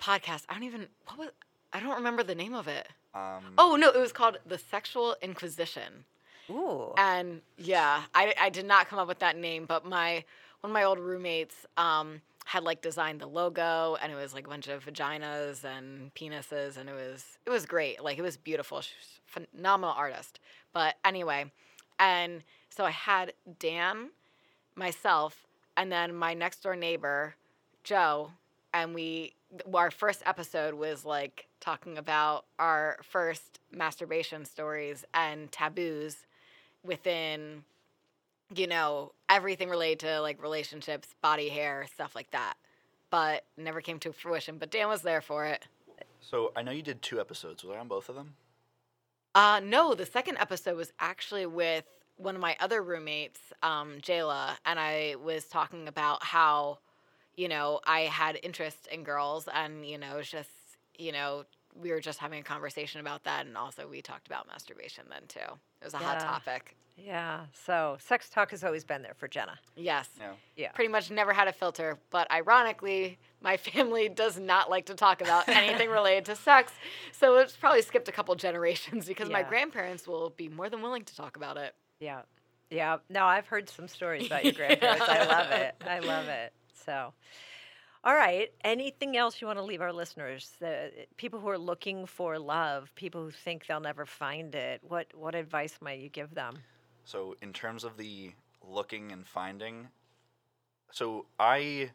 podcast. 0.00 0.44
I 0.48 0.54
don't 0.54 0.64
even 0.64 0.86
what 1.06 1.18
was 1.18 1.28
I 1.72 1.80
don't 1.80 1.96
remember 1.96 2.22
the 2.22 2.34
name 2.34 2.54
of 2.54 2.66
it. 2.66 2.88
Um, 3.14 3.54
Oh 3.58 3.76
no, 3.76 3.90
it 3.90 3.98
was 3.98 4.12
called 4.12 4.38
The 4.46 4.58
Sexual 4.58 5.16
Inquisition. 5.20 6.04
Ooh. 6.50 6.94
And 6.96 7.42
yeah, 7.58 8.04
I, 8.14 8.34
I 8.40 8.48
did 8.48 8.64
not 8.64 8.88
come 8.88 8.98
up 8.98 9.06
with 9.06 9.18
that 9.18 9.36
name, 9.36 9.66
but 9.66 9.84
my 9.84 10.24
one 10.60 10.70
of 10.70 10.72
my 10.72 10.84
old 10.84 10.98
roommates 10.98 11.66
um, 11.76 12.22
had 12.46 12.62
like 12.64 12.80
designed 12.80 13.20
the 13.20 13.26
logo, 13.26 13.98
and 14.02 14.10
it 14.10 14.14
was 14.16 14.32
like 14.32 14.46
a 14.46 14.50
bunch 14.50 14.66
of 14.68 14.86
vaginas 14.86 15.64
and 15.64 16.14
penises, 16.14 16.78
and 16.78 16.88
it 16.88 16.94
was 16.94 17.38
it 17.44 17.50
was 17.50 17.66
great. 17.66 18.02
Like 18.02 18.18
it 18.18 18.22
was 18.22 18.38
beautiful. 18.38 18.80
She 18.80 18.94
was 18.98 19.20
a 19.42 19.46
phenomenal 19.56 19.94
artist. 19.94 20.40
But 20.72 20.94
anyway, 21.04 21.52
and 21.98 22.42
so 22.70 22.84
I 22.84 22.92
had 22.92 23.34
Dan, 23.58 24.08
myself, 24.74 25.46
and 25.76 25.92
then 25.92 26.14
my 26.14 26.32
next 26.32 26.62
door 26.62 26.76
neighbor, 26.76 27.34
Joe, 27.84 28.30
and 28.72 28.94
we 28.94 29.34
our 29.74 29.90
first 29.90 30.22
episode 30.26 30.74
was 30.74 31.04
like 31.04 31.46
talking 31.60 31.96
about 31.96 32.44
our 32.58 32.98
first 33.02 33.60
masturbation 33.72 34.44
stories 34.44 35.04
and 35.14 35.50
taboos 35.50 36.26
within 36.84 37.64
you 38.54 38.66
know 38.66 39.12
everything 39.28 39.68
related 39.70 40.00
to 40.00 40.20
like 40.20 40.42
relationships 40.42 41.14
body 41.22 41.48
hair 41.48 41.86
stuff 41.92 42.14
like 42.14 42.30
that 42.30 42.54
but 43.10 43.44
never 43.56 43.80
came 43.80 43.98
to 43.98 44.12
fruition 44.12 44.58
but 44.58 44.70
dan 44.70 44.88
was 44.88 45.02
there 45.02 45.20
for 45.20 45.46
it 45.46 45.66
So 46.20 46.52
I 46.56 46.62
know 46.62 46.72
you 46.72 46.82
did 46.82 47.00
two 47.00 47.20
episodes. 47.20 47.64
Was 47.64 47.74
I 47.76 47.80
on 47.80 47.88
both 47.88 48.08
of 48.08 48.14
them? 48.14 48.34
uh 49.34 49.60
no 49.64 49.94
the 49.94 50.06
second 50.06 50.36
episode 50.38 50.76
was 50.76 50.92
actually 51.00 51.46
with 51.46 51.84
one 52.16 52.34
of 52.34 52.40
my 52.40 52.54
other 52.60 52.82
roommates 52.82 53.40
um 53.62 53.94
jayla 54.02 54.56
and 54.66 54.78
i 54.78 55.14
was 55.22 55.44
talking 55.46 55.88
about 55.88 56.22
how 56.22 56.78
you 57.38 57.48
know 57.48 57.80
i 57.86 58.00
had 58.00 58.38
interest 58.42 58.88
in 58.90 59.02
girls 59.04 59.48
and 59.54 59.86
you 59.86 59.96
know 59.96 60.18
it 60.18 60.24
just 60.24 60.50
you 60.98 61.12
know 61.12 61.44
we 61.80 61.90
were 61.90 62.00
just 62.00 62.18
having 62.18 62.40
a 62.40 62.42
conversation 62.42 63.00
about 63.00 63.24
that 63.24 63.46
and 63.46 63.56
also 63.56 63.86
we 63.86 64.02
talked 64.02 64.26
about 64.26 64.46
masturbation 64.48 65.04
then 65.08 65.22
too 65.28 65.38
it 65.80 65.84
was 65.84 65.94
a 65.94 65.98
hot 65.98 66.18
topic 66.20 66.74
yeah. 67.00 67.42
So 67.52 67.96
sex 68.00 68.28
talk 68.28 68.50
has 68.50 68.64
always 68.64 68.84
been 68.84 69.02
there 69.02 69.14
for 69.14 69.28
Jenna. 69.28 69.58
yes 69.76 70.08
Yeah. 70.18 70.32
Yeah. 70.56 70.72
pretty 70.72 70.90
much 70.90 71.10
never 71.10 71.32
had 71.32 71.48
a 71.48 71.52
filter. 71.52 71.98
But 72.10 72.30
ironically, 72.30 73.18
my 73.40 73.56
family 73.68 74.08
does 74.08 74.38
not 74.38 74.68
like 74.68 74.86
to 74.86 74.94
talk 74.94 75.20
about 75.20 75.48
anything 75.48 75.90
related 75.90 76.24
to 76.26 76.36
sex. 76.36 76.72
So 77.12 77.36
it's 77.38 77.56
probably 77.56 77.82
skipped 77.82 78.08
a 78.08 78.12
couple 78.12 78.34
generations 78.34 79.06
because 79.06 79.30
my 79.30 79.42
grandparents 79.42 80.06
will 80.06 80.30
be 80.30 80.48
more 80.48 80.68
than 80.68 80.82
willing 80.82 81.04
to 81.04 81.14
talk 81.14 81.36
about 81.36 81.56
it. 81.56 81.74
Yeah. 82.00 82.22
Yeah. 82.70 82.98
No, 83.08 83.24
I've 83.24 83.46
heard 83.46 83.70
some 83.70 83.88
stories 83.88 84.26
about 84.26 84.44
your 84.44 84.52
grandparents. 84.54 85.08
I 85.08 85.24
love 85.24 85.50
it. 85.52 85.74
I 85.86 86.00
love 86.00 86.26
it. 86.28 86.52
So, 86.88 87.12
all 88.02 88.14
right. 88.14 88.50
Anything 88.64 89.18
else 89.18 89.42
you 89.42 89.46
want 89.46 89.58
to 89.58 89.62
leave 89.62 89.82
our 89.82 89.92
listeners? 89.92 90.52
The 90.58 90.86
uh, 90.86 90.88
people 91.18 91.38
who 91.38 91.50
are 91.50 91.58
looking 91.58 92.06
for 92.06 92.38
love, 92.38 92.90
people 92.94 93.22
who 93.22 93.30
think 93.30 93.66
they'll 93.66 93.78
never 93.78 94.06
find 94.06 94.54
it. 94.54 94.80
What 94.88 95.08
what 95.14 95.34
advice 95.34 95.76
might 95.82 95.98
you 95.98 96.08
give 96.08 96.34
them? 96.34 96.60
So 97.04 97.36
in 97.42 97.52
terms 97.52 97.84
of 97.84 97.98
the 97.98 98.32
looking 98.66 99.12
and 99.12 99.26
finding, 99.26 99.88
so 100.92 101.26
I, 101.38 101.90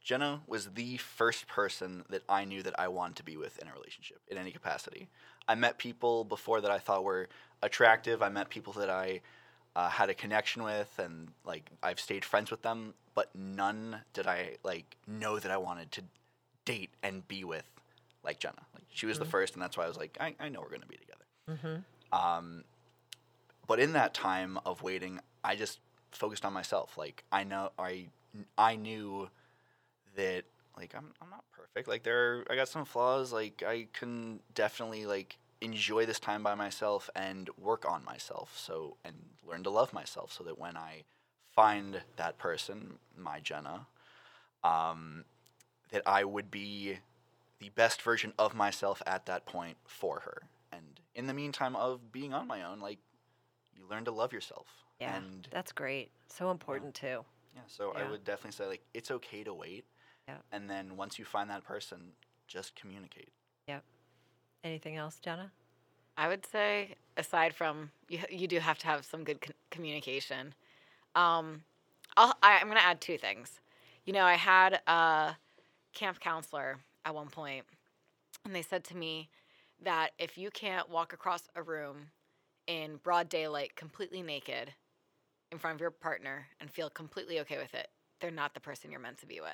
Jenna 0.00 0.42
was 0.46 0.66
the 0.74 0.98
first 0.98 1.48
person 1.48 2.04
that 2.08 2.22
I 2.28 2.44
knew 2.44 2.62
that 2.62 2.78
I 2.78 2.86
wanted 2.86 3.16
to 3.16 3.24
be 3.24 3.36
with 3.36 3.58
in 3.58 3.66
a 3.66 3.72
relationship 3.72 4.20
in 4.28 4.38
any 4.38 4.52
capacity. 4.52 5.08
I 5.48 5.56
met 5.56 5.78
people 5.78 6.22
before 6.22 6.60
that 6.60 6.70
I 6.70 6.78
thought 6.78 7.02
were 7.02 7.28
attractive. 7.60 8.22
I 8.22 8.28
met 8.28 8.50
people 8.50 8.72
that 8.74 8.88
I 8.88 9.22
uh, 9.74 9.88
had 9.88 10.10
a 10.10 10.14
connection 10.14 10.62
with, 10.62 10.98
and 10.98 11.28
like 11.44 11.70
I've 11.82 12.00
stayed 12.00 12.24
friends 12.24 12.50
with 12.50 12.62
them, 12.62 12.94
but 13.14 13.30
none 13.34 14.00
did 14.12 14.26
I 14.26 14.56
like 14.62 14.96
know 15.06 15.38
that 15.38 15.50
I 15.50 15.56
wanted 15.56 15.90
to 15.92 16.02
date 16.64 16.90
and 17.02 17.26
be 17.26 17.44
with, 17.44 17.64
like 18.22 18.38
Jenna. 18.38 18.62
Like 18.74 18.84
she 18.90 19.06
was 19.06 19.18
the 19.18 19.24
first, 19.24 19.54
and 19.54 19.62
that's 19.62 19.76
why 19.76 19.84
I 19.84 19.88
was 19.88 19.96
like, 19.96 20.16
I, 20.20 20.34
I 20.38 20.48
know 20.48 20.60
we're 20.60 20.70
gonna 20.70 20.86
be 20.86 20.96
together. 20.96 21.24
Um, 22.12 22.64
but 23.66 23.80
in 23.80 23.92
that 23.94 24.12
time 24.14 24.58
of 24.66 24.82
waiting, 24.82 25.20
I 25.42 25.56
just 25.56 25.80
focused 26.10 26.44
on 26.44 26.52
myself. 26.52 26.98
Like 26.98 27.24
I 27.32 27.44
know 27.44 27.70
I 27.78 28.08
I 28.58 28.76
knew 28.76 29.30
that 30.16 30.44
like 30.76 30.94
I'm 30.94 31.12
I'm 31.22 31.30
not 31.30 31.44
perfect. 31.52 31.88
Like 31.88 32.02
there 32.02 32.40
are, 32.40 32.44
I 32.50 32.56
got 32.56 32.68
some 32.68 32.84
flaws. 32.84 33.32
Like 33.32 33.62
I 33.66 33.86
can 33.92 34.40
definitely 34.54 35.06
like 35.06 35.38
enjoy 35.62 36.04
this 36.04 36.18
time 36.18 36.42
by 36.42 36.54
myself 36.54 37.08
and 37.14 37.48
work 37.56 37.88
on 37.88 38.04
myself. 38.04 38.52
So 38.58 38.96
and 39.04 39.14
learn 39.46 39.62
to 39.64 39.70
love 39.70 39.92
myself 39.92 40.32
so 40.32 40.44
that 40.44 40.58
when 40.58 40.76
I 40.76 41.04
find 41.54 42.02
that 42.16 42.38
person, 42.38 42.98
my 43.16 43.40
Jenna, 43.40 43.86
um, 44.64 45.24
that 45.90 46.02
I 46.06 46.24
would 46.24 46.50
be 46.50 46.98
the 47.60 47.68
best 47.70 48.02
version 48.02 48.32
of 48.38 48.54
myself 48.54 49.02
at 49.06 49.26
that 49.26 49.46
point 49.46 49.76
for 49.86 50.20
her. 50.20 50.42
And 50.72 51.00
in 51.14 51.26
the 51.26 51.34
meantime 51.34 51.76
of 51.76 52.12
being 52.12 52.34
on 52.34 52.46
my 52.46 52.62
own, 52.62 52.80
like 52.80 52.98
you 53.76 53.84
learn 53.88 54.04
to 54.06 54.10
love 54.10 54.32
yourself. 54.32 54.66
Yeah, 55.00 55.16
And 55.16 55.46
that's 55.50 55.72
great. 55.72 56.10
So 56.28 56.50
important 56.50 56.94
too. 56.94 57.24
yeah, 57.54 57.62
so 57.66 57.92
Yeah. 57.94 58.04
I 58.04 58.10
would 58.10 58.24
definitely 58.24 58.52
say 58.52 58.66
like 58.66 58.82
it's 58.94 59.10
okay 59.10 59.44
to 59.44 59.54
wait. 59.54 59.84
Yeah. 60.26 60.38
And 60.50 60.68
then 60.68 60.96
once 60.96 61.18
you 61.18 61.24
find 61.24 61.50
that 61.50 61.64
person, 61.64 62.12
just 62.46 62.74
communicate. 62.74 63.32
Yep. 63.68 63.84
Anything 64.64 64.96
else, 64.96 65.18
Jenna? 65.18 65.50
I 66.16 66.28
would 66.28 66.46
say, 66.46 66.94
aside 67.16 67.54
from 67.54 67.90
you, 68.08 68.18
you 68.30 68.46
do 68.46 68.58
have 68.60 68.78
to 68.78 68.86
have 68.86 69.04
some 69.04 69.24
good 69.24 69.40
con- 69.40 69.54
communication. 69.70 70.54
Um, 71.14 71.62
I'll, 72.16 72.36
I, 72.42 72.58
I'm 72.60 72.66
going 72.66 72.78
to 72.78 72.84
add 72.84 73.00
two 73.00 73.18
things. 73.18 73.60
You 74.04 74.12
know, 74.12 74.24
I 74.24 74.34
had 74.34 74.80
a 74.86 75.36
camp 75.94 76.20
counselor 76.20 76.78
at 77.04 77.14
one 77.14 77.28
point, 77.28 77.64
and 78.44 78.54
they 78.54 78.62
said 78.62 78.84
to 78.84 78.96
me 78.96 79.30
that 79.82 80.10
if 80.18 80.36
you 80.38 80.50
can't 80.50 80.88
walk 80.88 81.12
across 81.12 81.42
a 81.56 81.62
room 81.62 82.08
in 82.66 82.96
broad 83.02 83.28
daylight, 83.28 83.74
completely 83.74 84.22
naked, 84.22 84.72
in 85.50 85.58
front 85.58 85.74
of 85.74 85.80
your 85.80 85.90
partner, 85.90 86.46
and 86.60 86.70
feel 86.70 86.88
completely 86.88 87.40
okay 87.40 87.58
with 87.58 87.74
it, 87.74 87.88
they're 88.20 88.30
not 88.30 88.54
the 88.54 88.60
person 88.60 88.90
you're 88.90 89.00
meant 89.00 89.18
to 89.18 89.26
be 89.26 89.40
with. 89.40 89.50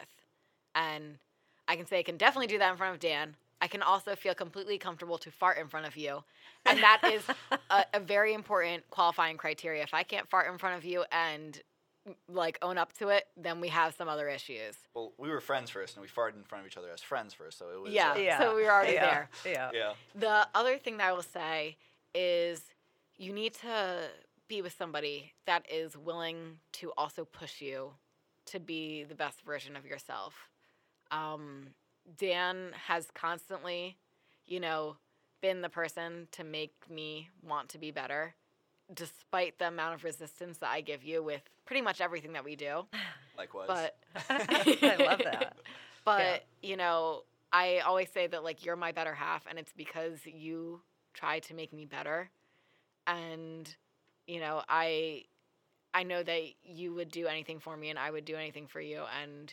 And 0.75 1.19
I 1.67 1.77
can 1.77 1.87
say 1.87 1.99
I 1.99 2.03
can 2.03 2.17
definitely 2.17 2.47
do 2.47 2.59
that 2.59 2.71
in 2.71 2.77
front 2.77 2.95
of 2.95 3.01
Dan. 3.01 3.35
I 3.61 3.67
can 3.69 3.83
also 3.83 4.15
feel 4.15 4.35
completely 4.35 4.79
comfortable 4.79 5.19
to 5.19 5.31
fart 5.31 5.59
in 5.59 5.69
front 5.69 5.87
of 5.87 5.97
you. 5.97 6.23
And 6.67 6.81
that 6.83 7.01
is 7.05 7.23
a, 7.71 7.85
a 7.95 8.01
very 8.01 8.35
important 8.35 8.83
qualifying 8.91 9.37
criteria. 9.39 9.83
If 9.83 9.95
I 9.95 10.03
can't 10.03 10.29
fart 10.29 10.53
in 10.53 10.59
front 10.59 10.77
of 10.77 10.85
you 10.85 11.05
and 11.11 11.59
mm, 12.07 12.15
like 12.29 12.59
own 12.61 12.77
up 12.77 12.93
to 12.99 13.09
it, 13.09 13.25
then 13.37 13.61
we 13.61 13.69
have 13.69 13.95
some 13.95 14.07
other 14.09 14.29
issues. 14.29 14.77
Well, 14.93 15.13
we 15.17 15.31
were 15.31 15.41
friends 15.41 15.71
first, 15.71 15.97
and 15.97 16.03
we 16.03 16.09
farted 16.09 16.37
in 16.37 16.45
front 16.45 16.65
of 16.65 16.71
each 16.71 16.77
other 16.77 16.91
as 16.93 17.01
friends 17.01 17.33
first, 17.33 17.59
so 17.59 17.67
it 17.71 17.81
was 17.81 17.93
Yeah. 17.93 18.11
uh, 18.13 18.39
So 18.39 18.57
we 18.57 18.65
were 18.65 18.71
already 18.73 18.95
yeah. 18.95 19.07
there. 19.07 19.31
Yeah. 19.47 19.71
yeah. 19.73 19.93
The 20.15 20.49
other 20.55 20.77
thing 20.79 20.99
that 20.99 21.09
I 21.09 21.13
will 21.13 21.23
say 21.23 21.77
is 22.15 22.61
you 23.17 23.33
need 23.33 23.55
to 23.55 24.09
be 24.49 24.61
with 24.61 24.75
somebody 24.77 25.33
that 25.47 25.65
is 25.73 25.97
willing 25.97 26.59
to 26.73 26.93
also 26.99 27.25
push 27.25 27.61
you 27.63 27.93
to 28.47 28.61
be 28.61 29.05
the 29.05 29.15
best 29.15 29.43
version 29.43 29.77
of 29.77 29.87
yourself. 29.87 30.35
Um, 31.11 31.69
Dan 32.17 32.73
has 32.87 33.09
constantly, 33.15 33.97
you 34.47 34.61
know, 34.61 34.97
been 35.41 35.61
the 35.63 35.69
person 35.69 36.29
to 36.33 36.45
make 36.45 36.73
me 36.91 37.31
want 37.47 37.69
to 37.71 37.79
be 37.79 37.91
better, 37.91 38.35
despite 38.93 39.59
the 39.59 39.69
amount 39.69 39.95
of 39.95 40.05
resistance 40.05 40.59
that 40.59 40.71
I 40.71 40.81
give 40.81 41.05
you 41.05 41.23
with 41.23 41.43
pretty 41.67 41.83
much 41.83 42.01
everything 42.01 42.33
that 42.33 42.45
we 42.45 42.57
do. 42.57 42.87
Likewise. 43.37 43.67
But 43.69 43.97
I 44.31 44.97
love 44.99 45.21
that. 45.25 45.57
but 46.05 46.45
you 46.63 46.77
know, 46.77 47.23
I 47.53 47.81
always 47.81 48.11
say 48.11 48.27
that 48.27 48.45
like 48.45 48.65
you're 48.65 48.77
my 48.77 48.93
better 48.93 49.15
half, 49.15 49.47
and 49.49 49.59
it's 49.59 49.73
because 49.77 50.19
you 50.25 50.81
try 51.15 51.41
to 51.41 51.55
make 51.55 51.73
me 51.73 51.85
better, 51.85 52.31
and 53.07 53.75
you 54.27 54.41
know, 54.41 54.63
I 54.69 55.25
I 55.95 56.03
know 56.03 56.23
that 56.23 56.43
you 56.63 56.95
would 56.95 57.11
do 57.11 57.27
anything 57.27 57.61
for 57.61 57.77
me, 57.77 57.91
and 57.91 57.99
I 57.99 58.11
would 58.11 58.25
do 58.25 58.37
anything 58.37 58.67
for 58.67 58.81
you, 58.81 59.03
and 59.23 59.53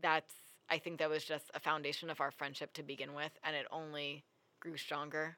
that's 0.00 0.32
I 0.70 0.78
think 0.78 0.98
that 0.98 1.08
was 1.10 1.24
just 1.24 1.50
a 1.54 1.60
foundation 1.60 2.10
of 2.10 2.20
our 2.20 2.30
friendship 2.30 2.72
to 2.74 2.82
begin 2.82 3.14
with, 3.14 3.32
and 3.44 3.56
it 3.56 3.66
only 3.70 4.24
grew 4.60 4.76
stronger. 4.76 5.36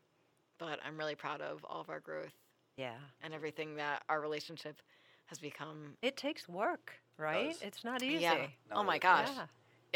But 0.59 0.79
I'm 0.85 0.99
really 0.99 1.15
proud 1.15 1.41
of 1.41 1.65
all 1.65 1.81
of 1.81 1.89
our 1.89 2.01
growth 2.01 2.35
Yeah. 2.77 2.97
and 3.23 3.33
everything 3.33 3.77
that 3.77 4.03
our 4.09 4.21
relationship 4.21 4.83
has 5.27 5.39
become. 5.39 5.97
It 6.03 6.17
takes 6.17 6.49
work, 6.49 7.01
right? 7.17 7.53
does. 7.53 7.63
It's 7.63 7.85
not 7.85 8.03
easy. 8.03 8.23
Yeah. 8.23 8.47
No, 8.71 8.77
oh 8.77 8.83
my 8.83 8.99
gosh. 8.99 9.29
Yeah. 9.35 9.47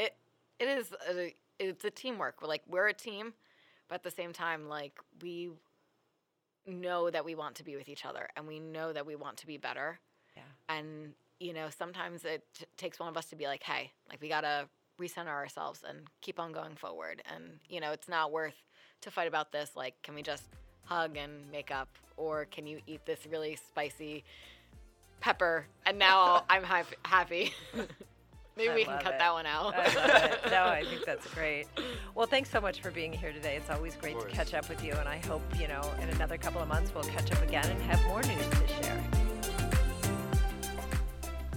it 0.05 0.15
it 0.61 0.69
is 0.69 0.93
a, 1.11 1.35
it's 1.59 1.85
a 1.85 1.91
teamwork. 1.91 2.41
We're 2.41 2.49
like 2.49 2.63
we're 2.69 2.87
a 2.89 2.95
team, 2.95 3.35
but 3.89 3.97
at 3.97 4.03
the 4.05 4.11
same 4.11 4.33
time, 4.33 4.69
like 4.69 4.99
we 5.21 5.51
know 6.67 7.11
that 7.11 7.25
we 7.25 7.35
want 7.35 7.57
to 7.57 7.65
be 7.65 7.77
with 7.77 7.89
each 7.89 8.05
other, 8.07 8.29
and 8.37 8.47
we 8.47 8.59
know 8.61 8.93
that 8.93 9.05
we 9.05 9.17
want 9.17 9.37
to 9.39 9.47
be 9.47 9.57
better. 9.59 9.99
Yeah. 10.37 10.43
And 10.69 11.13
you 11.41 11.53
know, 11.53 11.69
sometimes 11.69 12.25
it 12.25 12.45
t- 12.55 12.65
takes 12.77 12.99
one 12.99 13.09
of 13.09 13.17
us 13.17 13.27
to 13.27 13.37
be 13.37 13.47
like, 13.47 13.63
"Hey, 13.65 13.93
like 14.09 14.21
we 14.23 14.29
gotta 14.29 14.69
recenter 15.01 15.29
ourselves 15.29 15.83
and 15.89 16.01
keep 16.21 16.39
on 16.41 16.53
going 16.53 16.75
forward." 16.77 17.23
And 17.35 17.59
you 17.69 17.81
know, 17.81 17.93
it's 17.93 18.09
not 18.09 18.33
worth 18.33 18.55
to 19.03 19.11
fight 19.11 19.29
about 19.29 19.53
this. 19.53 19.73
Like, 19.77 20.01
can 20.03 20.15
we 20.15 20.23
just 20.23 20.45
hug 20.85 21.17
and 21.17 21.51
make 21.51 21.71
up, 21.71 21.89
or 22.17 22.45
can 22.47 22.67
you 22.67 22.81
eat 22.87 23.05
this 23.07 23.21
really 23.31 23.57
spicy 23.57 24.25
pepper? 25.21 25.67
And 25.87 25.99
now 25.99 26.45
I'm 26.51 26.63
hap- 26.63 27.07
happy. 27.07 27.53
Maybe 28.57 28.71
I 28.71 28.75
we 28.77 28.85
can 28.85 28.99
cut 29.01 29.15
it. 29.15 29.19
that 29.19 29.33
one 29.33 29.47
out. 29.47 29.75
I. 29.77 30.49
No, 30.49 30.65
I 30.67 30.85
think 30.89 31.05
that's 31.05 31.27
great. 31.35 31.67
Well, 32.15 32.29
thanks 32.29 32.49
so 32.51 32.61
much 32.61 32.81
for 32.81 32.93
being 32.93 33.13
here 33.13 33.33
today. 33.33 33.57
It's 33.57 33.69
always 33.69 33.97
great 33.97 34.19
to 34.21 34.27
catch 34.29 34.55
up 34.55 34.69
with 34.69 34.85
you, 34.85 34.93
and 34.93 35.09
I 35.09 35.17
hope, 35.27 35.43
you 35.61 35.67
know, 35.67 35.83
in 36.01 36.09
another 36.11 36.39
couple 36.39 36.61
of 36.63 36.69
months 36.69 36.95
we'll 36.95 37.03
catch 37.03 37.33
up 37.33 37.43
again 37.43 37.67
and 37.69 37.83
have 37.83 38.01
more 38.07 38.23
news 38.23 38.49
to 38.51 38.69
share. 38.69 39.05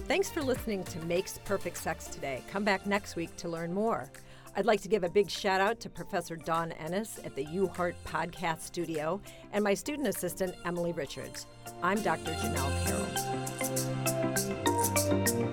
Thanks 0.07 0.29
for 0.29 0.41
listening 0.41 0.85
to 0.85 0.99
Makes 0.99 1.39
Perfect 1.43 1.75
Sex 1.75 2.07
today. 2.07 2.41
Come 2.49 2.63
back 2.63 2.85
next 2.85 3.17
week 3.17 3.35
to 3.35 3.49
learn 3.49 3.73
more. 3.73 4.09
I'd 4.55 4.65
like 4.65 4.79
to 4.83 4.87
give 4.87 5.03
a 5.03 5.09
big 5.09 5.29
shout 5.29 5.59
out 5.59 5.81
to 5.81 5.89
Professor 5.89 6.37
Don 6.37 6.71
Ennis 6.71 7.19
at 7.25 7.35
the 7.35 7.45
UHart 7.45 7.93
Podcast 8.05 8.61
Studio 8.61 9.19
and 9.51 9.65
my 9.65 9.73
student 9.73 10.07
assistant, 10.07 10.55
Emily 10.63 10.93
Richards. 10.93 11.45
I'm 11.83 12.01
Dr. 12.01 12.31
Janell 12.35 12.71
Carroll. 15.25 15.46